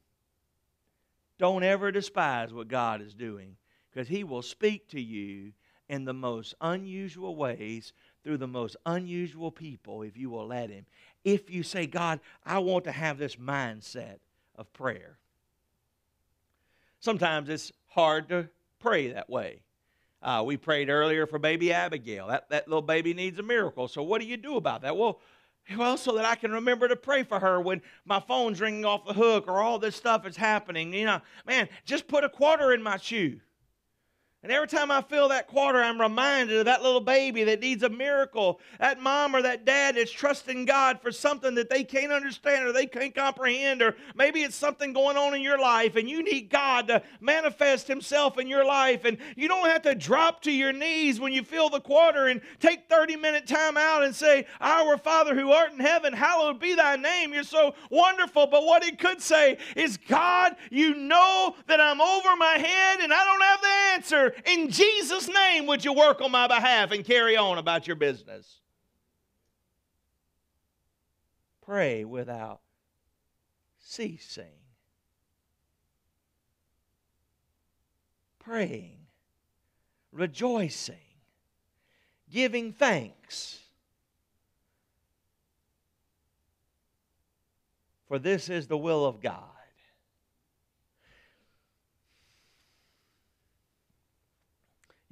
don't 1.38 1.64
ever 1.64 1.90
despise 1.90 2.52
what 2.52 2.68
God 2.68 3.02
is 3.02 3.14
doing 3.14 3.56
because 3.90 4.08
He 4.08 4.24
will 4.24 4.42
speak 4.42 4.88
to 4.90 5.00
you 5.00 5.52
in 5.88 6.04
the 6.04 6.14
most 6.14 6.54
unusual 6.60 7.36
ways 7.36 7.92
through 8.24 8.38
the 8.38 8.46
most 8.46 8.76
unusual 8.86 9.50
people 9.50 10.02
if 10.02 10.16
you 10.16 10.30
will 10.30 10.46
let 10.46 10.70
Him 10.70 10.86
if 11.24 11.50
you 11.50 11.62
say, 11.62 11.86
God, 11.86 12.20
I 12.44 12.58
want 12.58 12.84
to 12.84 12.92
have 12.92 13.18
this 13.18 13.36
mindset 13.36 14.18
of 14.56 14.72
prayer. 14.72 15.18
Sometimes 17.00 17.48
it's 17.48 17.72
hard 17.88 18.28
to 18.28 18.48
pray 18.78 19.12
that 19.12 19.28
way. 19.28 19.62
Uh, 20.22 20.42
we 20.44 20.56
prayed 20.56 20.88
earlier 20.88 21.26
for 21.26 21.38
baby 21.38 21.72
Abigail. 21.72 22.28
That, 22.28 22.48
that 22.50 22.68
little 22.68 22.82
baby 22.82 23.12
needs 23.12 23.38
a 23.38 23.42
miracle. 23.42 23.88
So, 23.88 24.02
what 24.02 24.20
do 24.20 24.26
you 24.26 24.36
do 24.36 24.56
about 24.56 24.82
that? 24.82 24.96
Well, 24.96 25.20
well, 25.76 25.96
so 25.96 26.12
that 26.16 26.24
I 26.24 26.34
can 26.36 26.52
remember 26.52 26.88
to 26.88 26.96
pray 26.96 27.22
for 27.22 27.40
her 27.40 27.60
when 27.60 27.82
my 28.04 28.20
phone's 28.20 28.60
ringing 28.60 28.84
off 28.84 29.04
the 29.04 29.12
hook 29.12 29.46
or 29.48 29.60
all 29.60 29.78
this 29.78 29.96
stuff 29.96 30.26
is 30.26 30.36
happening. 30.36 30.92
You 30.92 31.06
know, 31.06 31.20
man, 31.46 31.68
just 31.84 32.06
put 32.06 32.24
a 32.24 32.28
quarter 32.28 32.72
in 32.72 32.82
my 32.82 32.98
shoe. 32.98 33.40
And 34.44 34.50
every 34.50 34.66
time 34.66 34.90
I 34.90 35.02
feel 35.02 35.28
that 35.28 35.46
quarter, 35.46 35.80
I'm 35.80 36.00
reminded 36.00 36.58
of 36.58 36.64
that 36.64 36.82
little 36.82 37.00
baby 37.00 37.44
that 37.44 37.60
needs 37.60 37.84
a 37.84 37.88
miracle. 37.88 38.58
That 38.80 38.98
mom 38.98 39.36
or 39.36 39.42
that 39.42 39.64
dad 39.64 39.94
that's 39.94 40.10
trusting 40.10 40.64
God 40.64 41.00
for 41.00 41.12
something 41.12 41.54
that 41.54 41.70
they 41.70 41.84
can't 41.84 42.10
understand 42.10 42.66
or 42.66 42.72
they 42.72 42.86
can't 42.86 43.14
comprehend, 43.14 43.82
or 43.82 43.94
maybe 44.16 44.42
it's 44.42 44.56
something 44.56 44.92
going 44.92 45.16
on 45.16 45.36
in 45.36 45.42
your 45.42 45.60
life 45.60 45.94
and 45.94 46.10
you 46.10 46.24
need 46.24 46.50
God 46.50 46.88
to 46.88 47.02
manifest 47.20 47.86
Himself 47.86 48.36
in 48.36 48.48
your 48.48 48.64
life. 48.64 49.04
And 49.04 49.18
you 49.36 49.46
don't 49.46 49.68
have 49.68 49.82
to 49.82 49.94
drop 49.94 50.42
to 50.42 50.50
your 50.50 50.72
knees 50.72 51.20
when 51.20 51.32
you 51.32 51.44
feel 51.44 51.68
the 51.68 51.80
quarter 51.80 52.26
and 52.26 52.40
take 52.58 52.88
30 52.88 53.14
minute 53.14 53.46
time 53.46 53.76
out 53.76 54.02
and 54.02 54.12
say, 54.12 54.46
Our 54.60 54.98
Father 54.98 55.36
who 55.36 55.52
art 55.52 55.70
in 55.70 55.78
heaven, 55.78 56.12
hallowed 56.12 56.58
be 56.58 56.74
thy 56.74 56.96
name. 56.96 57.32
You're 57.32 57.44
so 57.44 57.76
wonderful. 57.90 58.48
But 58.48 58.64
what 58.64 58.82
it 58.82 58.98
could 58.98 59.22
say 59.22 59.58
is, 59.76 59.98
God, 59.98 60.56
you 60.72 60.96
know 60.96 61.54
that 61.68 61.80
I'm 61.80 62.00
over 62.00 62.34
my 62.34 62.54
head 62.58 62.98
and 62.98 63.12
I 63.12 63.24
don't 63.24 63.42
have 63.42 63.60
the 63.60 63.68
answer 63.94 64.31
in 64.46 64.70
Jesus' 64.70 65.28
name, 65.28 65.66
would 65.66 65.84
you 65.84 65.92
work 65.92 66.20
on 66.20 66.30
my 66.30 66.46
behalf 66.46 66.90
and 66.90 67.04
carry 67.04 67.36
on 67.36 67.58
about 67.58 67.86
your 67.86 67.96
business? 67.96 68.60
Pray 71.64 72.04
without 72.04 72.60
ceasing. 73.78 74.44
Praying, 78.38 78.98
rejoicing, 80.10 80.96
giving 82.30 82.72
thanks. 82.72 83.60
For 88.08 88.18
this 88.18 88.48
is 88.48 88.66
the 88.66 88.76
will 88.76 89.06
of 89.06 89.20
God 89.20 89.61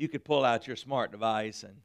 you 0.00 0.08
could 0.08 0.24
pull 0.24 0.44
out 0.44 0.66
your 0.66 0.76
smart 0.76 1.12
device 1.12 1.62
and 1.62 1.76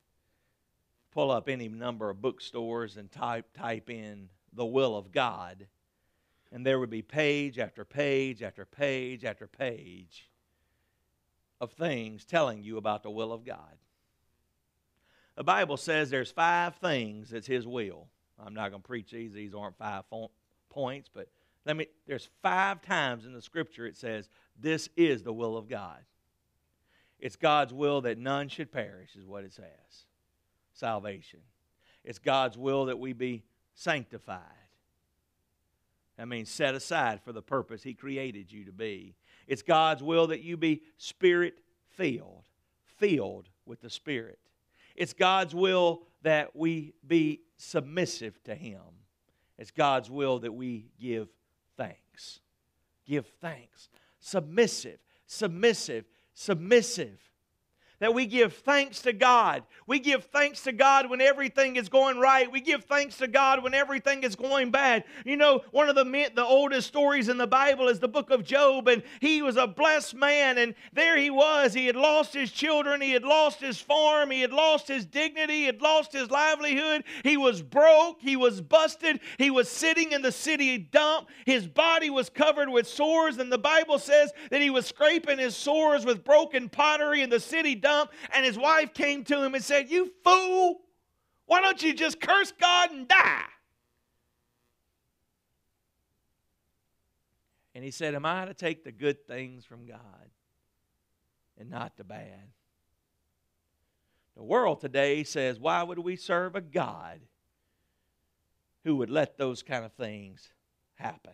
pull 1.12 1.32
up 1.32 1.50
any 1.50 1.68
number 1.68 2.10
of 2.10 2.22
bookstores 2.22 2.96
and 2.98 3.12
type 3.12 3.46
type 3.54 3.90
in 3.90 4.30
the 4.54 4.66
will 4.66 4.96
of 4.96 5.12
God 5.12 5.68
and 6.52 6.66
there 6.66 6.80
would 6.80 6.90
be 6.90 7.02
page 7.02 7.60
after 7.60 7.84
page 7.84 8.42
after 8.42 8.64
page 8.64 9.26
after 9.26 9.48
page 9.48 10.30
of 11.60 11.74
things 11.74 12.24
telling 12.24 12.64
you 12.64 12.78
about 12.78 13.04
the 13.04 13.10
will 13.10 13.34
of 13.34 13.44
God. 13.44 13.78
The 15.36 15.44
Bible 15.44 15.76
says 15.76 16.10
there's 16.10 16.32
five 16.32 16.78
things 16.78 17.32
that's 17.32 17.48
his 17.48 17.68
will. 17.68 18.08
I'm 18.40 18.54
not 18.54 18.70
going 18.70 18.82
to 18.82 18.88
preach 18.88 19.12
these. 19.12 19.34
These 19.34 19.54
aren't 19.54 19.78
five 19.78 20.06
points, 20.70 21.10
but 21.14 21.28
let 21.66 21.76
me 21.76 21.88
there's 22.08 22.30
five 22.42 22.82
times 22.82 23.26
in 23.26 23.34
the 23.34 23.42
scripture 23.42 23.86
it 23.86 23.98
says 23.98 24.30
this 24.58 24.88
is 24.96 25.24
the 25.24 25.34
will 25.34 25.58
of 25.58 25.68
God. 25.68 26.00
It's 27.26 27.38
God's 27.38 27.74
will 27.74 28.02
that 28.02 28.20
none 28.20 28.50
should 28.50 28.72
perish, 28.72 29.16
is 29.16 29.26
what 29.26 29.44
it 29.44 29.52
says. 29.52 30.06
Salvation. 30.74 31.40
It's 32.04 32.20
God's 32.20 32.56
will 32.56 32.86
that 32.86 33.00
we 33.00 33.14
be 33.14 33.42
sanctified. 33.74 34.42
That 36.18 36.28
means 36.28 36.52
set 36.52 36.76
aside 36.76 37.24
for 37.24 37.34
the 37.34 37.42
purpose 37.42 37.82
He 37.82 37.96
created 37.96 38.52
you 38.52 38.66
to 38.66 38.72
be. 38.72 39.16
It's 39.48 39.64
God's 39.64 40.04
will 40.04 40.28
that 40.28 40.44
you 40.44 40.56
be 40.56 40.84
spirit 40.98 41.56
filled, 41.98 42.44
filled 43.00 43.50
with 43.66 43.82
the 43.82 43.90
Spirit. 43.90 44.38
It's 44.96 45.14
God's 45.14 45.56
will 45.56 46.04
that 46.22 46.56
we 46.56 46.94
be 47.08 47.42
submissive 47.58 48.40
to 48.44 48.54
Him. 48.54 48.84
It's 49.58 49.72
God's 49.72 50.12
will 50.12 50.38
that 50.42 50.54
we 50.54 50.92
give 51.02 51.30
thanks. 51.76 52.40
Give 53.04 53.26
thanks. 53.42 53.90
Submissive, 54.20 55.00
submissive, 55.26 56.06
submissive. 56.36 57.20
That 58.00 58.14
we 58.14 58.26
give 58.26 58.54
thanks 58.54 59.02
to 59.04 59.14
God. 59.14 59.64
We 59.88 60.00
give 60.00 60.26
thanks 60.26 60.64
to 60.64 60.72
God 60.72 61.10
when 61.10 61.22
everything 61.22 61.76
is 61.76 61.90
going 61.90 62.20
right. 62.20 62.52
We 62.52 62.62
give 62.62 62.86
thanks 62.86 63.18
to 63.18 63.28
God 63.28 63.64
when 63.64 63.74
everything 63.74 64.24
is 64.24 64.36
going 64.36 64.72
bad. 64.72 65.04
You 65.24 65.38
know, 65.38 65.62
one 65.72 65.90
of 65.90 65.96
the 65.96 66.06
the 66.34 66.44
oldest 66.44 66.88
stories 66.88 67.30
in 67.30 67.38
the 67.38 67.48
Bible 67.48 67.88
is 67.88 68.00
the 68.00 68.08
book 68.08 68.32
of 68.32 68.44
Job, 68.44 68.88
and 68.88 69.04
he 69.20 69.42
was 69.42 69.58
a 69.58 69.68
blessed 69.68 70.16
man, 70.16 70.58
and 70.58 70.76
there 70.94 71.18
he 71.18 71.30
was. 71.30 71.74
He 71.74 71.86
had 71.86 71.96
lost 71.96 72.34
his 72.34 72.52
children, 72.52 73.02
he 73.02 73.12
had 73.12 73.24
lost 73.24 73.60
his 73.60 73.80
farm, 73.80 74.32
he 74.32 74.42
had 74.42 74.52
lost 74.52 74.88
his 74.88 75.06
dignity, 75.06 75.54
he 75.54 75.66
had 75.66 75.82
lost 75.82 76.14
his 76.14 76.32
livelihood. 76.32 77.04
He 77.24 77.38
was 77.38 77.62
broke, 77.62 78.22
he 78.22 78.36
was 78.36 78.62
busted, 78.62 79.20
he 79.38 79.52
was 79.52 79.70
sitting 79.70 80.12
in 80.12 80.22
the 80.22 80.32
city 80.32 80.78
dump. 80.78 81.30
His 81.46 81.68
body 81.68 82.10
was 82.10 82.30
covered 82.30 82.70
with 82.70 82.88
sores, 82.88 83.38
and 83.38 83.52
the 83.52 83.58
Bible 83.58 84.00
says 84.00 84.32
that 84.50 84.62
he 84.62 84.70
was 84.70 84.86
scraping 84.86 85.38
his 85.38 85.56
sores 85.56 86.06
with 86.06 86.24
broken 86.24 86.70
pottery 86.70 87.22
in 87.22 87.30
the 87.30 87.40
city 87.40 87.76
dump, 87.86 88.12
and 88.34 88.44
his 88.44 88.58
wife 88.58 88.94
came 88.94 89.24
to 89.26 89.44
him 89.44 89.54
and 89.54 89.64
said, 89.64 89.92
You 89.92 90.12
fool, 90.24 90.82
why 91.46 91.62
don't 91.62 91.82
you 91.84 91.94
just 91.94 92.20
curse 92.20 92.52
God 92.60 92.92
and 92.92 93.08
die? 93.08 93.46
And 97.76 97.84
he 97.84 97.92
said, 97.92 98.16
Am 98.16 98.26
I 98.26 98.46
to 98.46 98.56
take 98.56 98.84
the 98.84 98.92
good 98.92 99.28
things 99.28 99.66
from 99.66 99.86
God 99.86 100.00
and 101.60 101.70
not 101.70 101.96
the 101.96 102.04
bad? 102.04 102.50
The 104.36 104.44
world 104.44 104.82
today 104.82 105.24
says, 105.24 105.60
Why 105.60 105.84
would 105.84 106.00
we 106.00 106.16
serve 106.16 106.56
a 106.56 106.62
God 106.62 107.20
who 108.84 108.96
would 108.96 109.12
let 109.12 109.38
those 109.38 109.62
kind 109.62 109.86
of 109.86 109.94
things 109.94 110.50
happen? 110.96 111.34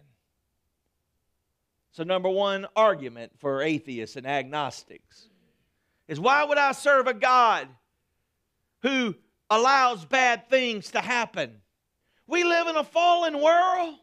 So, 1.93 2.03
number 2.03 2.29
one 2.29 2.67
argument 2.75 3.34
for 3.38 3.62
atheists 3.62 4.15
and 4.15 4.25
agnostics 4.25 5.29
is 6.12 6.20
why 6.20 6.44
would 6.44 6.58
I 6.58 6.74
serve 6.74 7.08
a 7.08 7.13
God 7.13 7.70
who 8.82 9.15
allows 9.50 10.03
bad 10.03 10.50
things 10.50 10.91
to 10.91 11.00
happen? 11.00 11.62
We 12.27 12.44
live 12.44 12.68
in 12.68 12.75
a 12.75 12.84
fallen 12.84 13.41
world. 13.41 13.96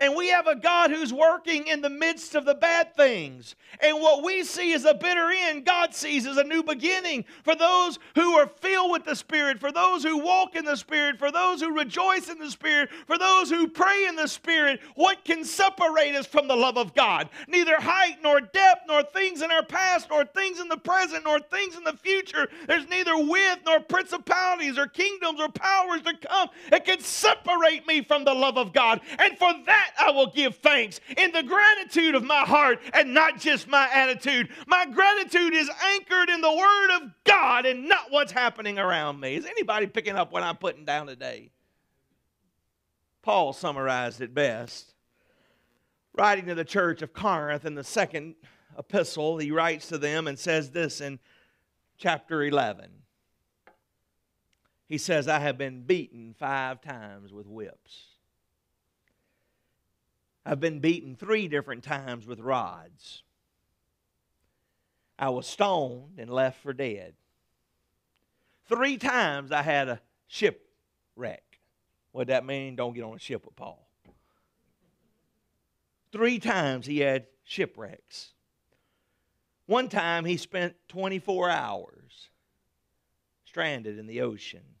And 0.00 0.14
we 0.14 0.28
have 0.28 0.46
a 0.46 0.54
God 0.54 0.90
who's 0.90 1.12
working 1.12 1.66
in 1.66 1.80
the 1.80 1.90
midst 1.90 2.34
of 2.34 2.44
the 2.44 2.54
bad 2.54 2.94
things. 2.94 3.56
And 3.80 4.00
what 4.00 4.22
we 4.22 4.44
see 4.44 4.72
as 4.72 4.84
a 4.84 4.94
bitter 4.94 5.30
end, 5.30 5.64
God 5.64 5.94
sees 5.94 6.26
as 6.26 6.36
a 6.36 6.44
new 6.44 6.62
beginning 6.62 7.24
for 7.42 7.54
those 7.54 7.98
who 8.14 8.34
are 8.34 8.46
filled 8.46 8.92
with 8.92 9.04
the 9.04 9.16
Spirit, 9.16 9.58
for 9.58 9.72
those 9.72 10.04
who 10.04 10.18
walk 10.18 10.54
in 10.54 10.64
the 10.64 10.76
Spirit, 10.76 11.18
for 11.18 11.32
those 11.32 11.60
who 11.60 11.76
rejoice 11.76 12.28
in 12.28 12.38
the 12.38 12.50
Spirit, 12.50 12.90
for 13.06 13.18
those 13.18 13.50
who 13.50 13.66
pray 13.66 14.06
in 14.06 14.14
the 14.14 14.28
Spirit. 14.28 14.80
What 14.94 15.24
can 15.24 15.44
separate 15.44 16.14
us 16.14 16.26
from 16.26 16.46
the 16.46 16.56
love 16.56 16.78
of 16.78 16.94
God? 16.94 17.28
Neither 17.48 17.80
height 17.80 18.18
nor 18.22 18.40
depth, 18.40 18.82
nor 18.86 19.02
things 19.02 19.42
in 19.42 19.50
our 19.50 19.64
past, 19.64 20.08
nor 20.10 20.24
things 20.24 20.60
in 20.60 20.68
the 20.68 20.76
present, 20.76 21.24
nor 21.24 21.40
things 21.40 21.76
in 21.76 21.84
the 21.84 21.96
future. 21.96 22.48
There's 22.66 22.88
neither 22.88 23.16
width 23.18 23.62
nor 23.66 23.80
principalities 23.80 24.78
or 24.78 24.86
kingdoms 24.86 25.40
or 25.40 25.48
powers 25.48 26.02
to 26.02 26.16
come 26.16 26.48
that 26.70 26.84
can 26.84 27.00
separate 27.00 27.86
me 27.86 28.02
from 28.02 28.24
the 28.24 28.34
love 28.34 28.56
of 28.58 28.72
God. 28.72 29.00
And 29.18 29.36
for 29.38 29.52
that, 29.66 29.87
that 29.96 30.06
I 30.06 30.10
will 30.10 30.28
give 30.28 30.56
thanks 30.56 31.00
in 31.16 31.32
the 31.32 31.42
gratitude 31.42 32.14
of 32.14 32.24
my 32.24 32.40
heart 32.40 32.80
and 32.92 33.14
not 33.14 33.38
just 33.38 33.68
my 33.68 33.88
attitude. 33.92 34.48
My 34.66 34.86
gratitude 34.86 35.54
is 35.54 35.70
anchored 35.94 36.30
in 36.30 36.40
the 36.40 36.52
Word 36.52 36.96
of 36.96 37.10
God 37.24 37.66
and 37.66 37.88
not 37.88 38.10
what's 38.10 38.32
happening 38.32 38.78
around 38.78 39.20
me. 39.20 39.36
Is 39.36 39.46
anybody 39.46 39.86
picking 39.86 40.16
up 40.16 40.32
what 40.32 40.42
I'm 40.42 40.56
putting 40.56 40.84
down 40.84 41.06
today? 41.06 41.50
Paul 43.22 43.52
summarized 43.52 44.20
it 44.20 44.34
best. 44.34 44.94
Writing 46.14 46.46
to 46.46 46.54
the 46.54 46.64
church 46.64 47.02
of 47.02 47.12
Corinth 47.12 47.64
in 47.64 47.74
the 47.74 47.84
second 47.84 48.34
epistle, 48.76 49.38
he 49.38 49.50
writes 49.50 49.88
to 49.88 49.98
them 49.98 50.26
and 50.26 50.38
says 50.38 50.70
this 50.70 51.00
in 51.00 51.18
chapter 51.96 52.42
11. 52.42 52.90
He 54.88 54.98
says, 54.98 55.28
I 55.28 55.38
have 55.38 55.58
been 55.58 55.82
beaten 55.82 56.34
five 56.38 56.80
times 56.80 57.32
with 57.32 57.46
whips. 57.46 58.17
I've 60.48 60.60
been 60.60 60.80
beaten 60.80 61.14
three 61.14 61.46
different 61.46 61.84
times 61.84 62.26
with 62.26 62.40
rods. 62.40 63.22
I 65.18 65.28
was 65.28 65.46
stoned 65.46 66.14
and 66.16 66.30
left 66.30 66.62
for 66.62 66.72
dead. 66.72 67.12
Three 68.66 68.96
times 68.96 69.52
I 69.52 69.60
had 69.60 69.88
a 69.88 70.00
shipwreck. 70.26 71.60
What 72.12 72.28
that 72.28 72.46
mean? 72.46 72.76
Don't 72.76 72.94
get 72.94 73.04
on 73.04 73.16
a 73.16 73.18
ship 73.18 73.44
with 73.44 73.56
Paul. 73.56 73.90
Three 76.12 76.38
times 76.38 76.86
he 76.86 77.00
had 77.00 77.26
shipwrecks. 77.44 78.32
One 79.66 79.90
time 79.90 80.24
he 80.24 80.38
spent 80.38 80.76
24 80.88 81.50
hours 81.50 82.30
stranded 83.44 83.98
in 83.98 84.06
the 84.06 84.22
ocean. 84.22 84.77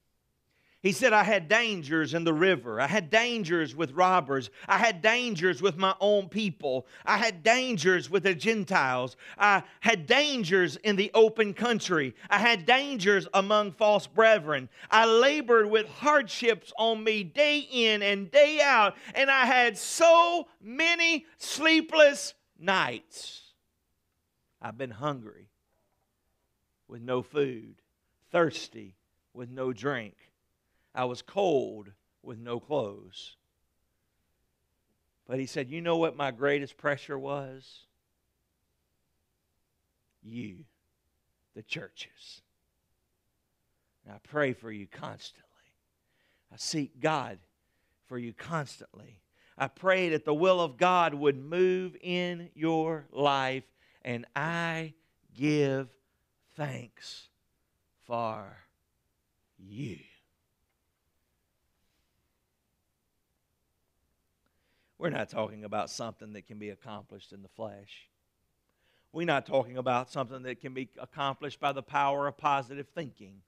He 0.88 0.92
said, 0.92 1.12
I 1.12 1.22
had 1.22 1.48
dangers 1.48 2.14
in 2.14 2.24
the 2.24 2.32
river. 2.32 2.80
I 2.80 2.86
had 2.86 3.10
dangers 3.10 3.76
with 3.76 3.92
robbers. 3.92 4.48
I 4.66 4.78
had 4.78 5.02
dangers 5.02 5.60
with 5.60 5.76
my 5.76 5.94
own 6.00 6.30
people. 6.30 6.86
I 7.04 7.18
had 7.18 7.42
dangers 7.42 8.08
with 8.08 8.22
the 8.22 8.34
Gentiles. 8.34 9.14
I 9.36 9.64
had 9.80 10.06
dangers 10.06 10.76
in 10.76 10.96
the 10.96 11.10
open 11.12 11.52
country. 11.52 12.14
I 12.30 12.38
had 12.38 12.64
dangers 12.64 13.28
among 13.34 13.72
false 13.72 14.06
brethren. 14.06 14.70
I 14.90 15.04
labored 15.04 15.68
with 15.68 15.86
hardships 15.90 16.72
on 16.78 17.04
me 17.04 17.22
day 17.22 17.68
in 17.70 18.00
and 18.00 18.30
day 18.30 18.62
out, 18.62 18.96
and 19.14 19.30
I 19.30 19.44
had 19.44 19.76
so 19.76 20.46
many 20.58 21.26
sleepless 21.36 22.32
nights. 22.58 23.42
I've 24.62 24.78
been 24.78 24.92
hungry 24.92 25.50
with 26.88 27.02
no 27.02 27.20
food, 27.20 27.74
thirsty 28.32 28.96
with 29.34 29.50
no 29.50 29.74
drink. 29.74 30.14
I 30.98 31.04
was 31.04 31.22
cold 31.22 31.92
with 32.24 32.40
no 32.40 32.58
clothes. 32.58 33.36
But 35.28 35.38
he 35.38 35.46
said, 35.46 35.70
You 35.70 35.80
know 35.80 35.96
what 35.96 36.16
my 36.16 36.32
greatest 36.32 36.76
pressure 36.76 37.16
was? 37.16 37.84
You, 40.24 40.64
the 41.54 41.62
churches. 41.62 42.42
And 44.04 44.12
I 44.12 44.18
pray 44.28 44.52
for 44.52 44.72
you 44.72 44.88
constantly. 44.88 45.44
I 46.52 46.56
seek 46.56 46.98
God 46.98 47.38
for 48.08 48.18
you 48.18 48.32
constantly. 48.32 49.20
I 49.56 49.68
pray 49.68 50.08
that 50.08 50.24
the 50.24 50.34
will 50.34 50.60
of 50.60 50.78
God 50.78 51.14
would 51.14 51.38
move 51.38 51.96
in 52.00 52.50
your 52.54 53.06
life, 53.12 53.64
and 54.02 54.26
I 54.34 54.94
give 55.32 55.90
thanks 56.56 57.28
for 58.04 58.56
you. 59.58 59.98
We're 64.98 65.10
not 65.10 65.28
talking 65.28 65.64
about 65.64 65.90
something 65.90 66.32
that 66.32 66.46
can 66.46 66.58
be 66.58 66.70
accomplished 66.70 67.32
in 67.32 67.42
the 67.42 67.48
flesh. 67.48 68.08
We're 69.12 69.26
not 69.26 69.46
talking 69.46 69.78
about 69.78 70.10
something 70.10 70.42
that 70.42 70.60
can 70.60 70.74
be 70.74 70.88
accomplished 71.00 71.60
by 71.60 71.72
the 71.72 71.82
power 71.82 72.26
of 72.26 72.36
positive 72.36 72.88
thinking. 72.94 73.42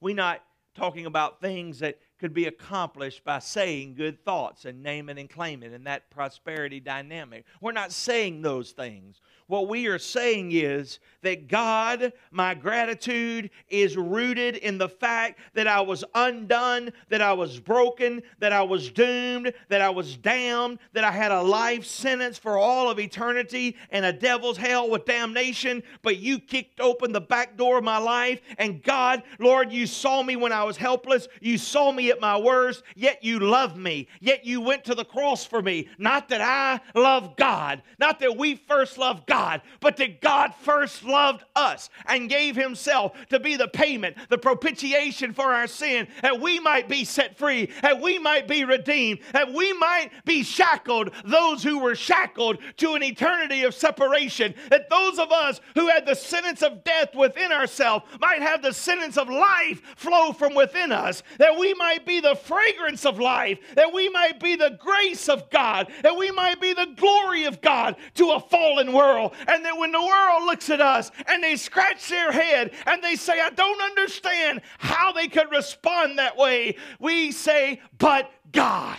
We're 0.00 0.16
not 0.16 0.42
talking 0.74 1.06
about 1.06 1.40
things 1.40 1.78
that 1.78 1.98
could 2.20 2.32
be 2.32 2.46
accomplished 2.46 3.24
by 3.24 3.38
saying 3.38 3.94
good 3.94 4.24
thoughts 4.24 4.64
and 4.64 4.82
naming 4.82 5.18
and 5.18 5.28
claiming 5.28 5.74
and 5.74 5.86
that 5.86 6.10
prosperity 6.10 6.80
dynamic. 6.80 7.44
We're 7.60 7.72
not 7.72 7.92
saying 7.92 8.42
those 8.42 8.70
things. 8.70 9.20
What 9.46 9.68
we 9.68 9.88
are 9.88 9.98
saying 9.98 10.52
is 10.52 11.00
that 11.20 11.48
God, 11.48 12.14
my 12.30 12.54
gratitude 12.54 13.50
is 13.68 13.94
rooted 13.94 14.56
in 14.56 14.78
the 14.78 14.88
fact 14.88 15.38
that 15.52 15.66
I 15.66 15.82
was 15.82 16.02
undone, 16.14 16.92
that 17.10 17.20
I 17.20 17.34
was 17.34 17.60
broken, 17.60 18.22
that 18.38 18.54
I 18.54 18.62
was 18.62 18.90
doomed, 18.90 19.52
that 19.68 19.82
I 19.82 19.90
was 19.90 20.16
damned, 20.16 20.78
that 20.94 21.04
I 21.04 21.10
had 21.10 21.30
a 21.30 21.42
life 21.42 21.84
sentence 21.84 22.38
for 22.38 22.56
all 22.56 22.88
of 22.88 22.98
eternity 22.98 23.76
and 23.90 24.06
a 24.06 24.12
devil's 24.14 24.56
hell 24.56 24.88
with 24.88 25.04
damnation. 25.04 25.82
But 26.00 26.16
you 26.16 26.38
kicked 26.38 26.80
open 26.80 27.12
the 27.12 27.20
back 27.20 27.58
door 27.58 27.76
of 27.76 27.84
my 27.84 27.98
life, 27.98 28.40
and 28.56 28.82
God, 28.82 29.22
Lord, 29.38 29.70
you 29.70 29.86
saw 29.86 30.22
me 30.22 30.36
when 30.36 30.52
I 30.52 30.64
was 30.64 30.78
helpless. 30.78 31.28
You 31.42 31.58
saw 31.58 31.92
me 31.92 32.03
at 32.10 32.20
my 32.20 32.38
worst, 32.38 32.82
yet 32.96 33.22
you 33.22 33.38
love 33.38 33.76
me. 33.76 34.08
Yet 34.20 34.44
you 34.44 34.60
went 34.60 34.84
to 34.84 34.94
the 34.94 35.04
cross 35.04 35.44
for 35.44 35.62
me. 35.62 35.88
Not 35.98 36.28
that 36.30 36.40
I 36.40 36.80
love 36.98 37.36
God, 37.36 37.82
not 37.98 38.20
that 38.20 38.36
we 38.36 38.56
first 38.56 38.98
loved 38.98 39.26
God 39.26 39.44
God, 39.54 39.62
but 39.80 39.98
that 39.98 40.20
God 40.20 40.54
first 40.62 41.04
loved 41.04 41.44
us 41.54 41.90
and 42.06 42.28
gave 42.28 42.56
Himself 42.56 43.14
to 43.28 43.38
be 43.38 43.56
the 43.56 43.68
payment, 43.68 44.16
the 44.30 44.38
propitiation 44.38 45.32
for 45.32 45.52
our 45.52 45.66
sin, 45.66 46.08
that 46.22 46.40
we 46.40 46.58
might 46.58 46.88
be 46.88 47.04
set 47.04 47.36
free, 47.36 47.70
that 47.82 48.00
we 48.00 48.18
might 48.18 48.48
be 48.48 48.64
redeemed, 48.64 49.20
that 49.32 49.52
we 49.52 49.72
might 49.74 50.10
be 50.24 50.42
shackled, 50.42 51.10
those 51.24 51.62
who 51.62 51.78
were 51.78 51.94
shackled 51.94 52.58
to 52.78 52.94
an 52.94 53.02
eternity 53.02 53.64
of 53.64 53.74
separation, 53.74 54.54
that 54.70 54.90
those 54.90 55.18
of 55.18 55.30
us 55.30 55.60
who 55.74 55.88
had 55.88 56.06
the 56.06 56.16
sentence 56.16 56.62
of 56.62 56.82
death 56.84 57.14
within 57.14 57.52
ourselves 57.52 58.04
might 58.20 58.42
have 58.42 58.62
the 58.62 58.72
sentence 58.72 59.16
of 59.16 59.28
life 59.28 59.82
flow 59.96 60.32
from 60.32 60.54
within 60.54 60.90
us, 60.90 61.22
that 61.38 61.58
we 61.58 61.74
might 61.74 61.93
might 61.94 62.06
be 62.06 62.20
the 62.20 62.34
fragrance 62.34 63.06
of 63.06 63.20
life, 63.20 63.58
that 63.76 63.92
we 63.92 64.08
might 64.08 64.40
be 64.40 64.56
the 64.56 64.76
grace 64.80 65.28
of 65.28 65.48
God, 65.50 65.92
that 66.02 66.16
we 66.16 66.30
might 66.32 66.60
be 66.60 66.72
the 66.72 66.92
glory 66.96 67.44
of 67.44 67.60
God 67.60 67.96
to 68.14 68.32
a 68.32 68.40
fallen 68.40 68.92
world. 68.92 69.34
And 69.46 69.64
that 69.64 69.78
when 69.78 69.92
the 69.92 70.00
world 70.00 70.44
looks 70.44 70.70
at 70.70 70.80
us 70.80 71.12
and 71.26 71.42
they 71.42 71.54
scratch 71.56 72.08
their 72.08 72.32
head 72.32 72.72
and 72.86 73.02
they 73.02 73.14
say, 73.14 73.40
I 73.40 73.50
don't 73.50 73.80
understand 73.80 74.62
how 74.78 75.12
they 75.12 75.28
could 75.28 75.50
respond 75.52 76.18
that 76.18 76.36
way, 76.36 76.76
we 76.98 77.30
say, 77.30 77.80
But 77.98 78.30
God. 78.50 78.98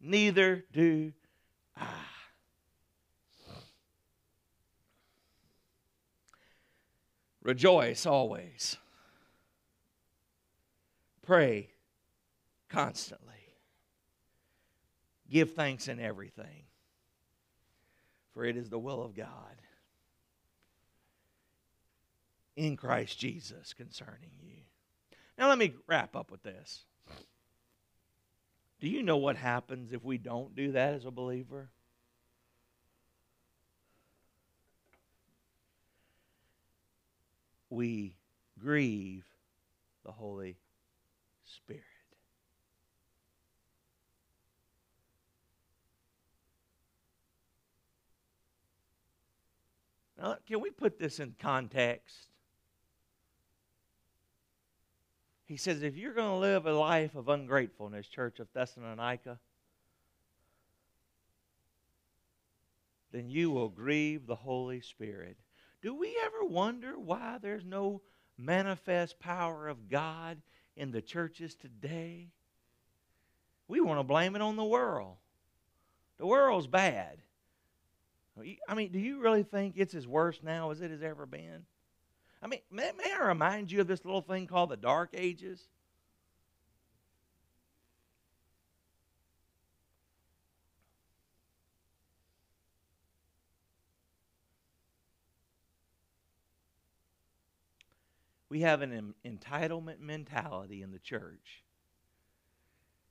Neither 0.00 0.64
do 0.72 1.12
I. 1.76 1.86
Rejoice 7.42 8.04
always. 8.04 8.76
Pray 11.30 11.68
constantly. 12.68 13.54
Give 15.30 15.48
thanks 15.48 15.86
in 15.86 16.00
everything, 16.00 16.64
for 18.34 18.44
it 18.44 18.56
is 18.56 18.68
the 18.68 18.80
will 18.80 19.00
of 19.00 19.14
God 19.14 19.28
in 22.56 22.76
Christ 22.76 23.16
Jesus 23.16 23.72
concerning 23.74 24.32
you. 24.42 24.56
Now, 25.38 25.48
let 25.48 25.56
me 25.56 25.74
wrap 25.86 26.16
up 26.16 26.32
with 26.32 26.42
this. 26.42 26.82
Do 28.80 28.88
you 28.88 29.04
know 29.04 29.18
what 29.18 29.36
happens 29.36 29.92
if 29.92 30.02
we 30.02 30.18
don't 30.18 30.56
do 30.56 30.72
that 30.72 30.94
as 30.94 31.04
a 31.04 31.12
believer? 31.12 31.70
We 37.70 38.16
grieve 38.58 39.26
the 40.04 40.10
Holy 40.10 40.56
Spirit. 41.56 41.84
Now, 50.18 50.36
can 50.46 50.60
we 50.60 50.70
put 50.70 50.98
this 50.98 51.18
in 51.18 51.34
context? 51.38 52.26
He 55.46 55.56
says, 55.56 55.82
if 55.82 55.96
you're 55.96 56.14
going 56.14 56.30
to 56.30 56.36
live 56.36 56.66
a 56.66 56.72
life 56.72 57.14
of 57.14 57.28
ungratefulness, 57.28 58.06
Church 58.06 58.38
of 58.38 58.46
Thessalonica, 58.52 59.38
then 63.12 63.28
you 63.30 63.50
will 63.50 63.68
grieve 63.68 64.26
the 64.26 64.36
Holy 64.36 64.80
Spirit. 64.80 65.36
Do 65.82 65.94
we 65.94 66.16
ever 66.24 66.44
wonder 66.44 66.98
why 66.98 67.38
there's 67.40 67.64
no 67.64 68.02
manifest 68.38 69.18
power 69.18 69.66
of 69.68 69.88
God 69.88 70.38
in 70.80 70.90
the 70.90 71.02
churches 71.02 71.54
today? 71.54 72.28
We 73.68 73.80
want 73.80 74.00
to 74.00 74.04
blame 74.04 74.34
it 74.34 74.42
on 74.42 74.56
the 74.56 74.64
world. 74.64 75.16
The 76.18 76.26
world's 76.26 76.66
bad. 76.66 77.18
I 78.66 78.74
mean, 78.74 78.90
do 78.90 78.98
you 78.98 79.20
really 79.20 79.42
think 79.42 79.74
it's 79.76 79.94
as 79.94 80.06
worse 80.06 80.40
now 80.42 80.70
as 80.70 80.80
it 80.80 80.90
has 80.90 81.02
ever 81.02 81.26
been? 81.26 81.66
I 82.42 82.46
mean, 82.46 82.60
may, 82.70 82.90
may 82.96 83.12
I 83.12 83.28
remind 83.28 83.70
you 83.70 83.82
of 83.82 83.86
this 83.86 84.04
little 84.04 84.22
thing 84.22 84.46
called 84.46 84.70
the 84.70 84.76
Dark 84.76 85.10
Ages? 85.12 85.68
We 98.50 98.60
have 98.60 98.82
an 98.82 99.14
entitlement 99.24 100.00
mentality 100.00 100.82
in 100.82 100.90
the 100.92 100.98
church. 100.98 101.62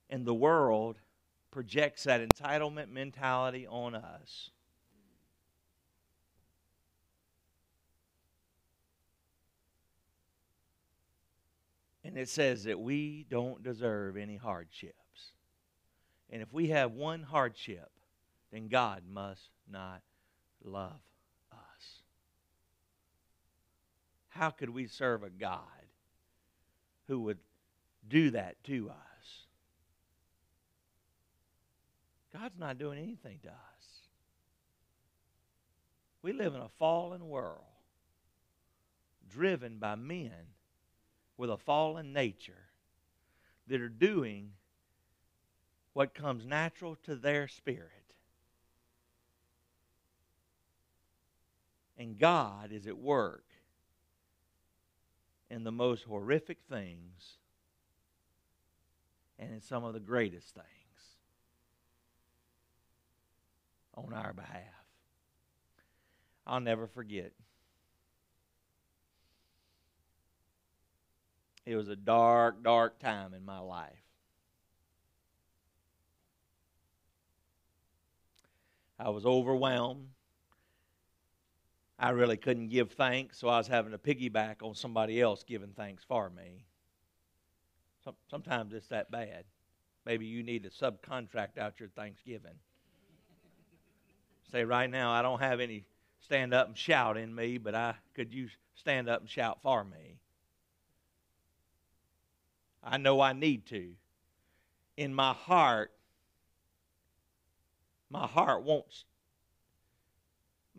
And 0.09 0.25
the 0.25 0.33
world 0.33 0.99
projects 1.49 2.03
that 2.03 2.21
entitlement 2.21 2.89
mentality 2.89 3.65
on 3.65 3.95
us. 3.95 4.51
And 12.03 12.17
it 12.17 12.27
says 12.27 12.63
that 12.65 12.79
we 12.79 13.25
don't 13.29 13.63
deserve 13.63 14.17
any 14.17 14.35
hardships. 14.35 14.95
And 16.29 16.41
if 16.41 16.51
we 16.51 16.67
have 16.67 16.91
one 16.91 17.23
hardship, 17.23 17.91
then 18.51 18.67
God 18.67 19.03
must 19.07 19.49
not 19.71 20.01
love 20.63 20.99
us. 21.51 22.01
How 24.39 24.51
could 24.51 24.69
we 24.69 24.87
serve 24.87 25.23
a 25.23 25.29
God 25.29 25.59
who 27.09 27.19
would 27.23 27.39
do 28.07 28.31
that 28.31 28.63
to 28.63 28.89
us? 28.89 28.95
God's 32.31 32.57
not 32.57 32.77
doing 32.77 32.99
anything 32.99 33.39
to 33.43 33.49
us. 33.49 33.55
We 36.21 36.31
live 36.31 36.55
in 36.55 36.61
a 36.61 36.69
fallen 36.79 37.27
world 37.27 37.65
driven 39.29 39.77
by 39.77 39.95
men 39.95 40.31
with 41.35 41.49
a 41.49 41.57
fallen 41.57 42.13
nature 42.13 42.69
that 43.67 43.81
are 43.81 43.89
doing 43.89 44.51
what 45.91 46.13
comes 46.13 46.45
natural 46.45 46.95
to 47.03 47.17
their 47.17 47.49
spirit. 47.49 48.13
And 51.97 52.17
God 52.17 52.71
is 52.71 52.87
at 52.87 52.97
work 52.97 53.43
in 55.49 55.63
the 55.63 55.71
most 55.71 56.03
horrific 56.03 56.59
things 56.69 57.37
and 59.37 59.51
in 59.53 59.61
some 59.61 59.83
of 59.83 59.93
the 59.93 59.99
greatest 59.99 60.53
things 60.53 60.65
on 63.95 64.13
our 64.13 64.33
behalf. 64.33 64.63
I'll 66.45 66.59
never 66.59 66.87
forget. 66.87 67.31
It 71.65 71.75
was 71.75 71.89
a 71.89 71.95
dark, 71.95 72.63
dark 72.63 72.99
time 72.99 73.33
in 73.33 73.45
my 73.45 73.59
life. 73.59 73.93
I 78.97 79.09
was 79.09 79.25
overwhelmed. 79.25 80.09
I 81.99 82.11
really 82.11 82.37
couldn't 82.37 82.69
give 82.69 82.91
thanks, 82.93 83.37
so 83.37 83.49
I 83.49 83.57
was 83.57 83.67
having 83.67 83.91
to 83.91 83.97
piggyback 83.97 84.63
on 84.63 84.73
somebody 84.73 85.19
else 85.21 85.43
giving 85.43 85.73
thanks 85.75 86.03
for 86.03 86.29
me. 86.29 86.63
Sometimes 88.29 88.73
it's 88.73 88.87
that 88.87 89.11
bad. 89.11 89.43
Maybe 90.05 90.25
you 90.25 90.41
need 90.41 90.63
to 90.63 90.69
subcontract 90.69 91.57
out 91.59 91.79
your 91.79 91.89
Thanksgiving. 91.89 92.55
Say, 94.49 94.63
right 94.63 94.89
now, 94.89 95.11
I 95.11 95.21
don't 95.21 95.41
have 95.41 95.59
any 95.59 95.83
stand 96.21 96.53
up 96.53 96.67
and 96.67 96.77
shout 96.77 97.17
in 97.17 97.35
me, 97.35 97.57
but 97.57 97.75
I 97.75 97.95
could 98.15 98.33
use 98.33 98.51
stand 98.75 99.09
up 99.09 99.19
and 99.19 99.29
shout 99.29 99.61
for 99.61 99.83
me. 99.83 100.19
I 102.81 102.97
know 102.97 103.19
I 103.19 103.33
need 103.33 103.65
to. 103.67 103.91
In 104.95 105.13
my 105.13 105.33
heart, 105.33 105.91
my 108.09 108.25
heart 108.25 108.63
wants 108.63 109.03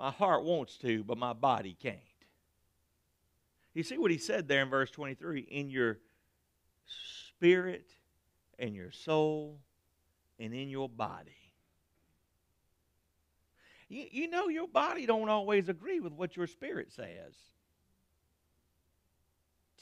my 0.01 0.11
heart 0.11 0.45
wants 0.45 0.79
to, 0.79 1.05
but 1.05 1.19
my 1.19 1.35
body 1.35 1.77
can't. 1.79 1.99
You 3.75 3.83
see 3.83 3.99
what 3.99 4.11
he 4.11 4.17
said 4.17 4.49
there 4.49 4.63
in 4.63 4.71
verse 4.71 4.91
23 4.91 5.41
in 5.43 5.69
your 5.69 5.99
spirit 6.87 7.87
and 8.59 8.75
your 8.75 8.91
soul 8.91 9.61
and 10.39 10.55
in 10.55 10.71
your 10.71 10.89
body. 10.89 11.37
You, 13.91 14.07
you 14.11 14.31
know 14.31 14.49
your 14.49 14.69
body 14.69 15.05
don't 15.05 15.29
always 15.29 15.69
agree 15.69 16.01
with 16.01 16.15
what 16.15 16.35
your 16.35 16.47
spirit 16.47 16.91
says. 16.93 17.35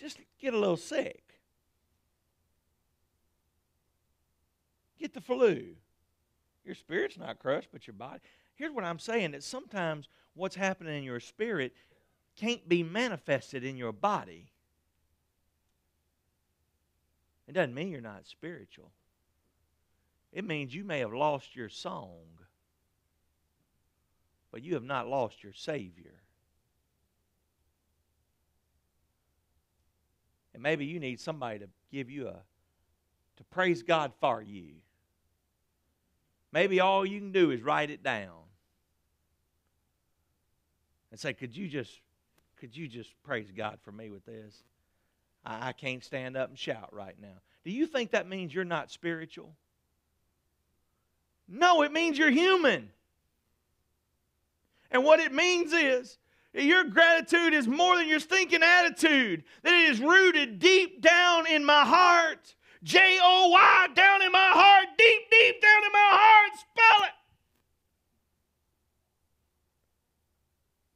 Just 0.00 0.18
get 0.40 0.52
a 0.52 0.58
little 0.58 0.76
sick. 0.76 1.22
Get 4.98 5.14
the 5.14 5.20
flu. 5.20 5.76
Your 6.64 6.74
spirit's 6.74 7.16
not 7.16 7.38
crushed, 7.38 7.68
but 7.72 7.86
your 7.86 7.94
body. 7.94 8.20
Here's 8.58 8.72
what 8.72 8.84
I'm 8.84 8.98
saying 8.98 9.30
that 9.30 9.44
sometimes 9.44 10.08
what's 10.34 10.56
happening 10.56 10.98
in 10.98 11.04
your 11.04 11.20
spirit 11.20 11.72
can't 12.36 12.68
be 12.68 12.82
manifested 12.82 13.64
in 13.64 13.76
your 13.76 13.92
body. 13.92 14.50
It 17.46 17.52
doesn't 17.52 17.72
mean 17.72 17.92
you're 17.92 18.00
not 18.00 18.26
spiritual. 18.26 18.90
It 20.32 20.44
means 20.44 20.74
you 20.74 20.82
may 20.82 20.98
have 20.98 21.12
lost 21.12 21.54
your 21.54 21.68
song, 21.68 22.26
but 24.50 24.62
you 24.62 24.74
have 24.74 24.84
not 24.84 25.06
lost 25.06 25.44
your 25.44 25.52
Savior. 25.52 26.14
And 30.52 30.62
maybe 30.64 30.84
you 30.84 30.98
need 30.98 31.20
somebody 31.20 31.60
to 31.60 31.68
give 31.92 32.10
you 32.10 32.26
a, 32.26 32.42
to 33.36 33.44
praise 33.50 33.84
God 33.84 34.12
for 34.20 34.42
you. 34.42 34.74
Maybe 36.50 36.80
all 36.80 37.06
you 37.06 37.20
can 37.20 37.30
do 37.30 37.52
is 37.52 37.62
write 37.62 37.90
it 37.90 38.02
down 38.02 38.47
and 41.18 41.20
say, 41.20 41.32
Could 41.32 41.56
you 41.56 41.68
just 41.68 42.00
could 42.60 42.76
you 42.76 42.86
just 42.86 43.10
praise 43.24 43.50
God 43.56 43.78
for 43.82 43.90
me 43.90 44.10
with 44.10 44.24
this? 44.24 44.62
I 45.44 45.72
can't 45.72 46.04
stand 46.04 46.36
up 46.36 46.48
and 46.48 46.58
shout 46.58 46.92
right 46.92 47.14
now. 47.20 47.40
Do 47.64 47.70
you 47.70 47.86
think 47.86 48.10
that 48.10 48.28
means 48.28 48.52
you're 48.52 48.64
not 48.64 48.90
spiritual? 48.90 49.54
No, 51.48 51.82
it 51.82 51.92
means 51.92 52.18
you're 52.18 52.30
human. 52.30 52.90
And 54.90 55.04
what 55.04 55.20
it 55.20 55.32
means 55.32 55.72
is 55.72 56.18
your 56.52 56.84
gratitude 56.84 57.54
is 57.54 57.66
more 57.66 57.96
than 57.96 58.08
your 58.08 58.20
stinking 58.20 58.62
attitude, 58.62 59.44
that 59.62 59.72
it 59.72 59.90
is 59.90 60.00
rooted 60.00 60.58
deep 60.58 61.00
down 61.00 61.46
in 61.46 61.64
my 61.64 61.84
heart. 61.84 62.54
J 62.82 63.18
O 63.22 63.48
Y, 63.48 63.88
down 63.94 64.22
in 64.22 64.32
my 64.32 64.50
heart, 64.52 64.86
deep, 64.96 65.22
deep 65.30 65.62
down 65.62 65.84
in 65.84 65.92
my 65.92 66.08
heart. 66.10 66.58
Spell 66.58 67.06
it. 67.06 67.12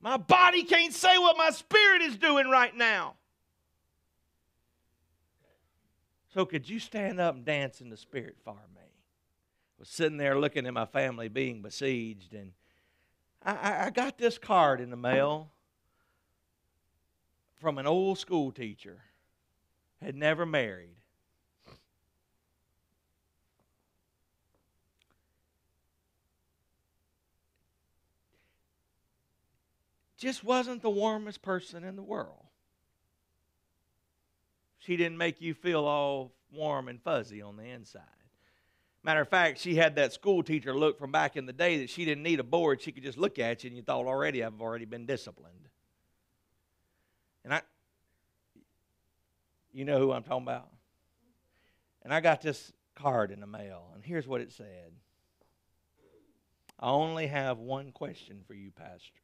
My 0.02 0.16
body 0.16 0.64
can't 0.64 0.92
say 0.92 1.16
what 1.16 1.38
my 1.38 1.50
spirit 1.50 2.02
is 2.02 2.16
doing 2.16 2.48
right 2.48 2.76
now. 2.76 3.14
So, 6.34 6.44
could 6.44 6.68
you 6.68 6.80
stand 6.80 7.20
up 7.20 7.36
and 7.36 7.44
dance 7.44 7.80
in 7.80 7.88
the 7.88 7.96
spirit 7.96 8.36
for 8.44 8.54
me? 8.74 8.80
I 8.80 9.78
was 9.78 9.88
sitting 9.88 10.16
there 10.16 10.38
looking 10.38 10.66
at 10.66 10.74
my 10.74 10.86
family 10.86 11.28
being 11.28 11.62
besieged, 11.62 12.34
and 12.34 12.52
I, 13.44 13.86
I 13.86 13.90
got 13.90 14.18
this 14.18 14.38
card 14.38 14.80
in 14.80 14.90
the 14.90 14.96
mail 14.96 15.50
from 17.60 17.78
an 17.78 17.86
old 17.86 18.18
school 18.18 18.50
teacher, 18.50 18.98
had 20.00 20.16
never 20.16 20.44
married. 20.44 20.96
Just 30.22 30.44
wasn't 30.44 30.82
the 30.82 30.88
warmest 30.88 31.42
person 31.42 31.82
in 31.82 31.96
the 31.96 32.02
world. 32.02 32.44
She 34.78 34.96
didn't 34.96 35.18
make 35.18 35.40
you 35.40 35.52
feel 35.52 35.84
all 35.84 36.30
warm 36.52 36.86
and 36.86 37.02
fuzzy 37.02 37.42
on 37.42 37.56
the 37.56 37.64
inside. 37.64 38.02
Matter 39.02 39.22
of 39.22 39.28
fact, 39.28 39.58
she 39.58 39.74
had 39.74 39.96
that 39.96 40.12
school 40.12 40.44
teacher 40.44 40.76
look 40.76 40.96
from 40.96 41.10
back 41.10 41.36
in 41.36 41.44
the 41.44 41.52
day 41.52 41.78
that 41.78 41.90
she 41.90 42.04
didn't 42.04 42.22
need 42.22 42.38
a 42.38 42.44
board. 42.44 42.80
She 42.80 42.92
could 42.92 43.02
just 43.02 43.18
look 43.18 43.40
at 43.40 43.64
you 43.64 43.68
and 43.70 43.76
you 43.76 43.82
thought, 43.82 44.06
already, 44.06 44.44
I've 44.44 44.60
already 44.60 44.84
been 44.84 45.06
disciplined. 45.06 45.68
And 47.44 47.54
I, 47.54 47.62
you 49.72 49.84
know 49.84 49.98
who 49.98 50.12
I'm 50.12 50.22
talking 50.22 50.44
about. 50.44 50.68
And 52.02 52.14
I 52.14 52.20
got 52.20 52.42
this 52.42 52.72
card 52.94 53.32
in 53.32 53.40
the 53.40 53.46
mail, 53.48 53.90
and 53.92 54.04
here's 54.04 54.28
what 54.28 54.40
it 54.40 54.52
said 54.52 54.92
I 56.78 56.90
only 56.90 57.26
have 57.26 57.58
one 57.58 57.90
question 57.90 58.42
for 58.46 58.54
you, 58.54 58.70
Pastor. 58.70 59.21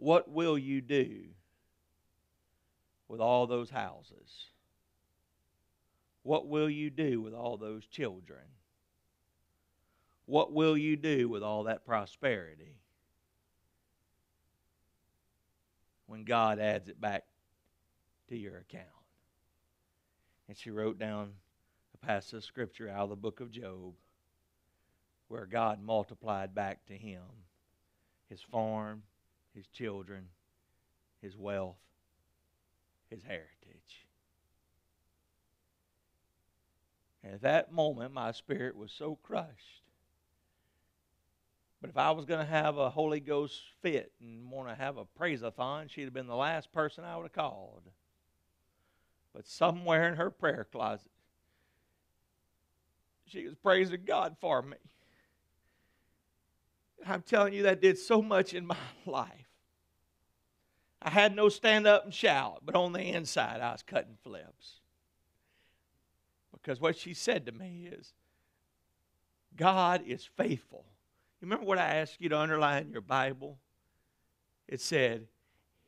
What 0.00 0.30
will 0.30 0.56
you 0.56 0.80
do 0.80 1.24
with 3.06 3.20
all 3.20 3.46
those 3.46 3.68
houses? 3.68 4.46
What 6.22 6.48
will 6.48 6.70
you 6.70 6.88
do 6.88 7.20
with 7.20 7.34
all 7.34 7.58
those 7.58 7.84
children? 7.84 8.40
What 10.24 10.54
will 10.54 10.74
you 10.74 10.96
do 10.96 11.28
with 11.28 11.42
all 11.42 11.64
that 11.64 11.84
prosperity 11.84 12.78
when 16.06 16.24
God 16.24 16.58
adds 16.58 16.88
it 16.88 16.98
back 16.98 17.24
to 18.30 18.38
your 18.38 18.56
account? 18.56 18.86
And 20.48 20.56
she 20.56 20.70
wrote 20.70 20.98
down 20.98 21.32
a 21.92 22.06
passage 22.06 22.32
of 22.32 22.44
scripture 22.44 22.88
out 22.88 23.04
of 23.04 23.10
the 23.10 23.16
book 23.16 23.40
of 23.40 23.50
Job 23.50 23.92
where 25.28 25.44
God 25.44 25.82
multiplied 25.82 26.54
back 26.54 26.86
to 26.86 26.94
him 26.94 27.20
his 28.30 28.40
farm, 28.40 29.02
his 29.54 29.66
children, 29.68 30.28
his 31.20 31.36
wealth, 31.36 31.76
his 33.08 33.22
heritage. 33.22 34.06
And 37.22 37.34
at 37.34 37.42
that 37.42 37.72
moment, 37.72 38.14
my 38.14 38.32
spirit 38.32 38.76
was 38.76 38.92
so 38.92 39.18
crushed. 39.22 39.82
But 41.80 41.90
if 41.90 41.96
I 41.96 42.10
was 42.10 42.26
going 42.26 42.40
to 42.40 42.50
have 42.50 42.76
a 42.76 42.90
Holy 42.90 43.20
Ghost 43.20 43.60
fit 43.82 44.12
and 44.20 44.50
want 44.50 44.68
to 44.68 44.74
have 44.74 44.96
a 44.96 45.04
praise-a-thon, 45.04 45.88
she'd 45.88 46.04
have 46.04 46.14
been 46.14 46.26
the 46.26 46.36
last 46.36 46.72
person 46.72 47.04
I 47.04 47.16
would 47.16 47.24
have 47.24 47.32
called. 47.32 47.82
But 49.34 49.46
somewhere 49.46 50.08
in 50.08 50.16
her 50.16 50.30
prayer 50.30 50.66
closet, 50.70 51.10
she 53.26 53.46
was 53.46 53.54
praising 53.54 54.04
God 54.04 54.36
for 54.40 54.60
me. 54.60 54.76
I'm 57.06 57.22
telling 57.22 57.54
you, 57.54 57.64
that 57.64 57.80
did 57.80 57.98
so 57.98 58.22
much 58.22 58.54
in 58.54 58.66
my 58.66 58.76
life. 59.06 59.48
I 61.02 61.10
had 61.10 61.34
no 61.34 61.48
stand 61.48 61.86
up 61.86 62.04
and 62.04 62.12
shout, 62.12 62.60
but 62.62 62.76
on 62.76 62.92
the 62.92 63.00
inside, 63.00 63.60
I 63.60 63.72
was 63.72 63.82
cutting 63.82 64.18
flips. 64.22 64.80
Because 66.52 66.80
what 66.80 66.96
she 66.96 67.14
said 67.14 67.46
to 67.46 67.52
me 67.52 67.88
is, 67.90 68.12
God 69.56 70.02
is 70.06 70.28
faithful. 70.36 70.84
You 71.40 71.46
remember 71.46 71.64
what 71.64 71.78
I 71.78 71.96
asked 71.96 72.16
you 72.20 72.28
to 72.28 72.38
underline 72.38 72.86
in 72.86 72.92
your 72.92 73.00
Bible? 73.00 73.58
It 74.68 74.80
said, 74.80 75.26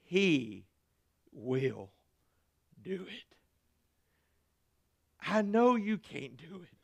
He 0.02 0.64
will 1.30 1.90
do 2.82 3.06
it. 3.06 3.36
I 5.20 5.42
know 5.42 5.76
you 5.76 5.98
can't 5.98 6.36
do 6.36 6.62
it. 6.62 6.81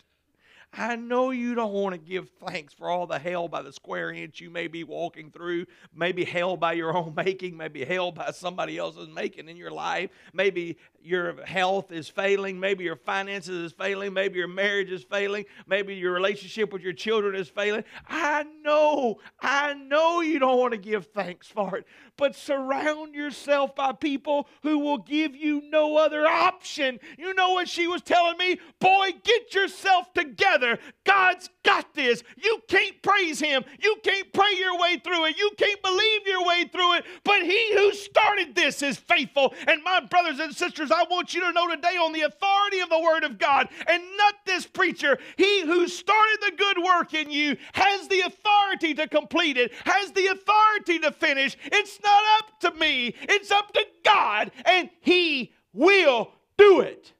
I 0.72 0.96
know 0.96 1.31
you 1.31 1.54
don't 1.54 1.72
want 1.72 1.94
to 1.94 1.98
give 1.98 2.28
thanks 2.46 2.74
for 2.74 2.90
all 2.90 3.07
the 3.07 3.18
hell 3.18 3.48
by 3.48 3.62
the 3.62 3.72
square 3.72 4.11
inch 4.11 4.40
you 4.40 4.50
may 4.50 4.66
be 4.66 4.85
walking 4.85 5.31
through, 5.31 5.66
maybe 5.94 6.24
hell 6.24 6.57
by 6.57 6.74
your 6.74 6.96
own 6.96 7.14
making, 7.16 7.57
maybe 7.57 7.85
hell 7.85 8.12
by 8.12 8.31
somebody 8.33 8.78
else's 8.78 9.09
making 9.09 9.48
in 9.48 9.57
your 9.57 9.70
life. 9.70 10.11
Maybe 10.33 10.76
your 11.02 11.44
health 11.44 11.92
is 11.92 12.08
failing, 12.08 12.58
maybe 12.58 12.84
your 12.84 12.96
finances 12.96 13.66
is 13.66 13.72
failing, 13.72 14.12
maybe 14.12 14.38
your 14.38 14.48
marriage 14.48 14.90
is 14.90 15.04
failing, 15.04 15.44
maybe 15.66 15.94
your 15.94 16.12
relationship 16.12 16.72
with 16.72 16.82
your 16.82 16.92
children 16.92 17.34
is 17.34 17.48
failing. 17.48 17.84
I 18.08 18.44
know, 18.62 19.18
I 19.40 19.74
know 19.74 20.20
you 20.20 20.38
don't 20.38 20.58
want 20.58 20.72
to 20.72 20.78
give 20.78 21.06
thanks 21.06 21.48
for 21.48 21.76
it, 21.76 21.87
but 22.16 22.34
surround 22.34 23.14
yourself 23.14 23.74
by 23.74 23.92
people 23.92 24.48
who 24.62 24.78
will 24.78 24.98
give 24.98 25.34
you 25.34 25.62
no 25.70 25.96
other 25.96 26.26
option. 26.26 26.98
You 27.16 27.34
know 27.34 27.52
what 27.52 27.68
she 27.68 27.87
was 27.87 28.02
telling 28.02 28.37
me? 28.38 28.58
Boy, 28.80 29.11
get 29.22 29.54
yourself 29.54 30.12
together. 30.12 30.78
God's 31.04 31.48
got 31.68 31.94
this. 31.94 32.22
You 32.42 32.62
can't 32.66 33.00
praise 33.02 33.38
Him. 33.38 33.62
You 33.78 33.96
can't 34.02 34.33
pray 34.33 34.54
your 34.59 34.78
way 34.78 34.96
through 35.04 35.26
it. 35.26 35.38
You 35.38 35.50
can't 35.59 35.83
believe 35.83 36.26
your 36.26 36.44
way 36.46 36.64
through 36.72 36.94
it. 36.94 37.04
But 37.24 37.42
He 37.42 37.74
who 37.74 37.92
started 37.92 38.54
this 38.54 38.83
is 38.83 38.96
faithful. 38.96 39.52
And 39.66 39.85
my 39.85 40.00
brothers 40.00 40.38
and 40.38 40.54
sisters, 40.54 40.90
I 40.90 41.04
want 41.11 41.35
you 41.35 41.42
to 41.42 41.52
know 41.52 41.68
today 41.68 41.98
on 41.98 42.14
the 42.14 42.22
authority 42.22 42.81
of 42.81 42.88
the 42.88 43.00
Word 43.00 43.22
of 43.22 43.38
God 43.38 43.68
and 43.87 44.02
not 44.16 44.35
this 44.46 44.66
preacher, 44.66 45.18
He 45.37 45.61
who 45.62 45.87
started 45.88 46.38
the 46.40 46.57
good 46.57 46.78
work 46.83 47.12
in 47.12 47.31
you 47.31 47.59
has 47.74 48.09
the 48.09 48.20
authority 48.20 48.94
to 48.94 49.07
complete 49.07 49.59
it, 49.59 49.72
has 49.85 50.12
the 50.12 50.28
authority 50.28 50.98
to 51.00 51.12
finish. 51.12 51.54
It's 51.64 52.00
not 52.02 52.22
up 52.38 52.61
to 52.61 52.81
me, 52.81 53.14
it's 53.22 53.50
up 53.50 53.74
to 53.74 53.85
God, 54.04 54.52
and 54.64 54.88
He 55.00 55.52
will 55.74 56.33
do 56.57 56.81
it. 56.81 57.12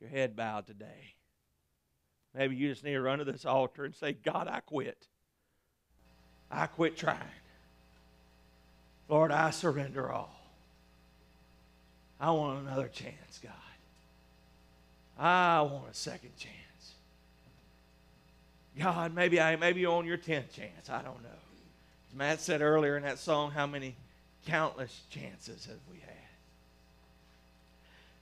Your 0.00 0.10
head 0.10 0.36
bowed 0.36 0.68
today. 0.68 1.01
Maybe 2.34 2.56
you 2.56 2.70
just 2.70 2.84
need 2.84 2.92
to 2.92 3.02
run 3.02 3.18
to 3.18 3.24
this 3.24 3.44
altar 3.44 3.84
and 3.84 3.94
say, 3.94 4.12
God, 4.12 4.48
I 4.48 4.60
quit. 4.60 5.06
I 6.50 6.66
quit 6.66 6.96
trying. 6.96 7.18
Lord, 9.08 9.30
I 9.30 9.50
surrender 9.50 10.10
all. 10.10 10.34
I 12.20 12.30
want 12.30 12.66
another 12.66 12.88
chance, 12.88 13.40
God. 13.42 13.52
I 15.18 15.60
want 15.62 15.84
a 15.90 15.94
second 15.94 16.36
chance. 16.38 16.56
God, 18.78 19.14
maybe 19.14 19.40
I 19.40 19.56
maybe 19.56 19.82
you're 19.82 19.92
on 19.92 20.06
your 20.06 20.16
tenth 20.16 20.52
chance. 20.54 20.88
I 20.88 21.02
don't 21.02 21.22
know. 21.22 21.28
As 22.08 22.16
Matt 22.16 22.40
said 22.40 22.62
earlier 22.62 22.96
in 22.96 23.02
that 23.02 23.18
song, 23.18 23.50
how 23.50 23.66
many 23.66 23.94
countless 24.46 25.02
chances 25.10 25.66
have 25.66 25.76
we 25.92 25.98
had? 26.00 26.08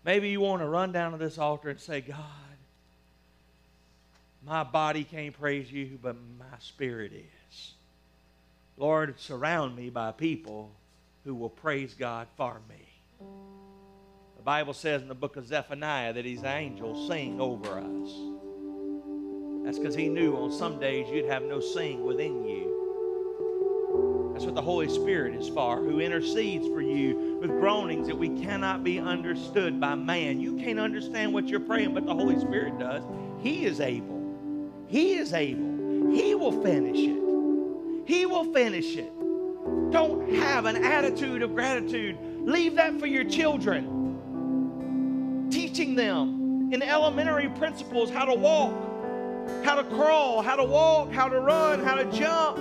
Maybe 0.04 0.30
you 0.30 0.40
want 0.40 0.62
to 0.62 0.68
run 0.68 0.92
down 0.92 1.12
to 1.12 1.18
this 1.18 1.38
altar 1.38 1.70
and 1.70 1.78
say, 1.78 2.00
God, 2.00 2.16
my 4.44 4.64
body 4.64 5.04
can't 5.04 5.38
praise 5.38 5.70
you, 5.70 5.98
but 6.02 6.16
my 6.38 6.58
spirit 6.58 7.12
is. 7.12 7.74
Lord, 8.76 9.20
surround 9.20 9.76
me 9.76 9.90
by 9.90 10.12
people 10.12 10.70
who 11.24 11.34
will 11.34 11.50
praise 11.50 11.94
God 11.94 12.26
for 12.36 12.60
me. 12.68 12.76
The 14.36 14.42
Bible 14.42 14.72
says 14.72 15.02
in 15.02 15.08
the 15.08 15.14
book 15.14 15.36
of 15.36 15.46
Zephaniah 15.46 16.14
that 16.14 16.24
his 16.24 16.44
angels 16.44 17.06
sing 17.06 17.40
over 17.40 17.78
us. 17.78 18.10
That's 19.64 19.78
because 19.78 19.94
he 19.94 20.08
knew 20.08 20.34
on 20.36 20.50
some 20.50 20.80
days 20.80 21.10
you'd 21.10 21.26
have 21.26 21.42
no 21.42 21.60
sing 21.60 22.04
within 22.04 22.46
you. 22.46 22.70
That's 24.32 24.46
what 24.46 24.54
the 24.54 24.62
Holy 24.62 24.88
Spirit 24.88 25.34
is 25.34 25.50
for, 25.50 25.76
who 25.76 26.00
intercedes 26.00 26.66
for 26.68 26.80
you 26.80 27.36
with 27.42 27.50
groanings 27.50 28.06
that 28.06 28.16
we 28.16 28.30
cannot 28.40 28.82
be 28.82 28.98
understood 28.98 29.78
by 29.78 29.94
man. 29.94 30.40
You 30.40 30.56
can't 30.56 30.80
understand 30.80 31.34
what 31.34 31.46
you're 31.48 31.60
praying, 31.60 31.92
but 31.92 32.06
the 32.06 32.14
Holy 32.14 32.40
Spirit 32.40 32.78
does. 32.78 33.04
He 33.42 33.66
is 33.66 33.80
able. 33.80 34.19
He 34.90 35.14
is 35.14 35.32
able. 35.32 36.10
He 36.12 36.34
will 36.34 36.60
finish 36.62 36.98
it. 36.98 37.22
He 38.06 38.26
will 38.26 38.52
finish 38.52 38.96
it. 38.96 39.12
Don't 39.92 40.34
have 40.34 40.64
an 40.64 40.82
attitude 40.84 41.42
of 41.42 41.54
gratitude. 41.54 42.18
Leave 42.40 42.74
that 42.74 42.98
for 42.98 43.06
your 43.06 43.22
children. 43.22 44.18
Teaching 45.48 45.94
them 45.94 46.70
in 46.72 46.82
elementary 46.82 47.48
principles 47.50 48.10
how 48.10 48.24
to 48.24 48.34
walk, 48.34 48.74
how 49.64 49.76
to 49.76 49.84
crawl, 49.84 50.42
how 50.42 50.56
to 50.56 50.64
walk, 50.64 51.12
how 51.12 51.28
to 51.28 51.38
run, 51.38 51.84
how 51.84 51.94
to 51.94 52.10
jump. 52.10 52.58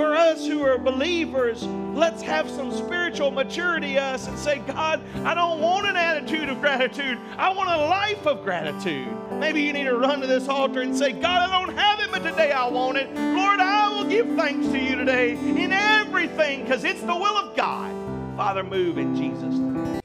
For 0.00 0.16
us 0.16 0.46
who 0.46 0.62
are 0.62 0.78
believers, 0.78 1.62
let's 1.62 2.22
have 2.22 2.48
some 2.48 2.72
spiritual 2.72 3.30
maturity 3.30 3.98
us 3.98 4.28
and 4.28 4.38
say, 4.38 4.60
God, 4.60 5.02
I 5.26 5.34
don't 5.34 5.60
want 5.60 5.86
an 5.86 5.94
attitude 5.94 6.48
of 6.48 6.58
gratitude. 6.62 7.18
I 7.36 7.52
want 7.52 7.68
a 7.68 7.76
life 7.76 8.26
of 8.26 8.42
gratitude. 8.42 9.14
Maybe 9.32 9.60
you 9.60 9.74
need 9.74 9.84
to 9.84 9.98
run 9.98 10.22
to 10.22 10.26
this 10.26 10.48
altar 10.48 10.80
and 10.80 10.96
say, 10.96 11.12
God, 11.12 11.50
I 11.50 11.66
don't 11.66 11.76
have 11.76 12.00
it, 12.00 12.10
but 12.10 12.22
today 12.22 12.50
I 12.50 12.66
want 12.68 12.96
it. 12.96 13.14
Lord, 13.14 13.60
I 13.60 13.90
will 13.90 14.06
give 14.06 14.26
thanks 14.36 14.68
to 14.68 14.78
you 14.78 14.96
today 14.96 15.32
in 15.32 15.70
everything 15.70 16.62
because 16.62 16.82
it's 16.82 17.02
the 17.02 17.14
will 17.14 17.36
of 17.36 17.54
God. 17.54 17.94
Father, 18.38 18.64
move 18.64 18.96
in 18.96 19.14
Jesus' 19.14 19.54
name. 19.54 19.99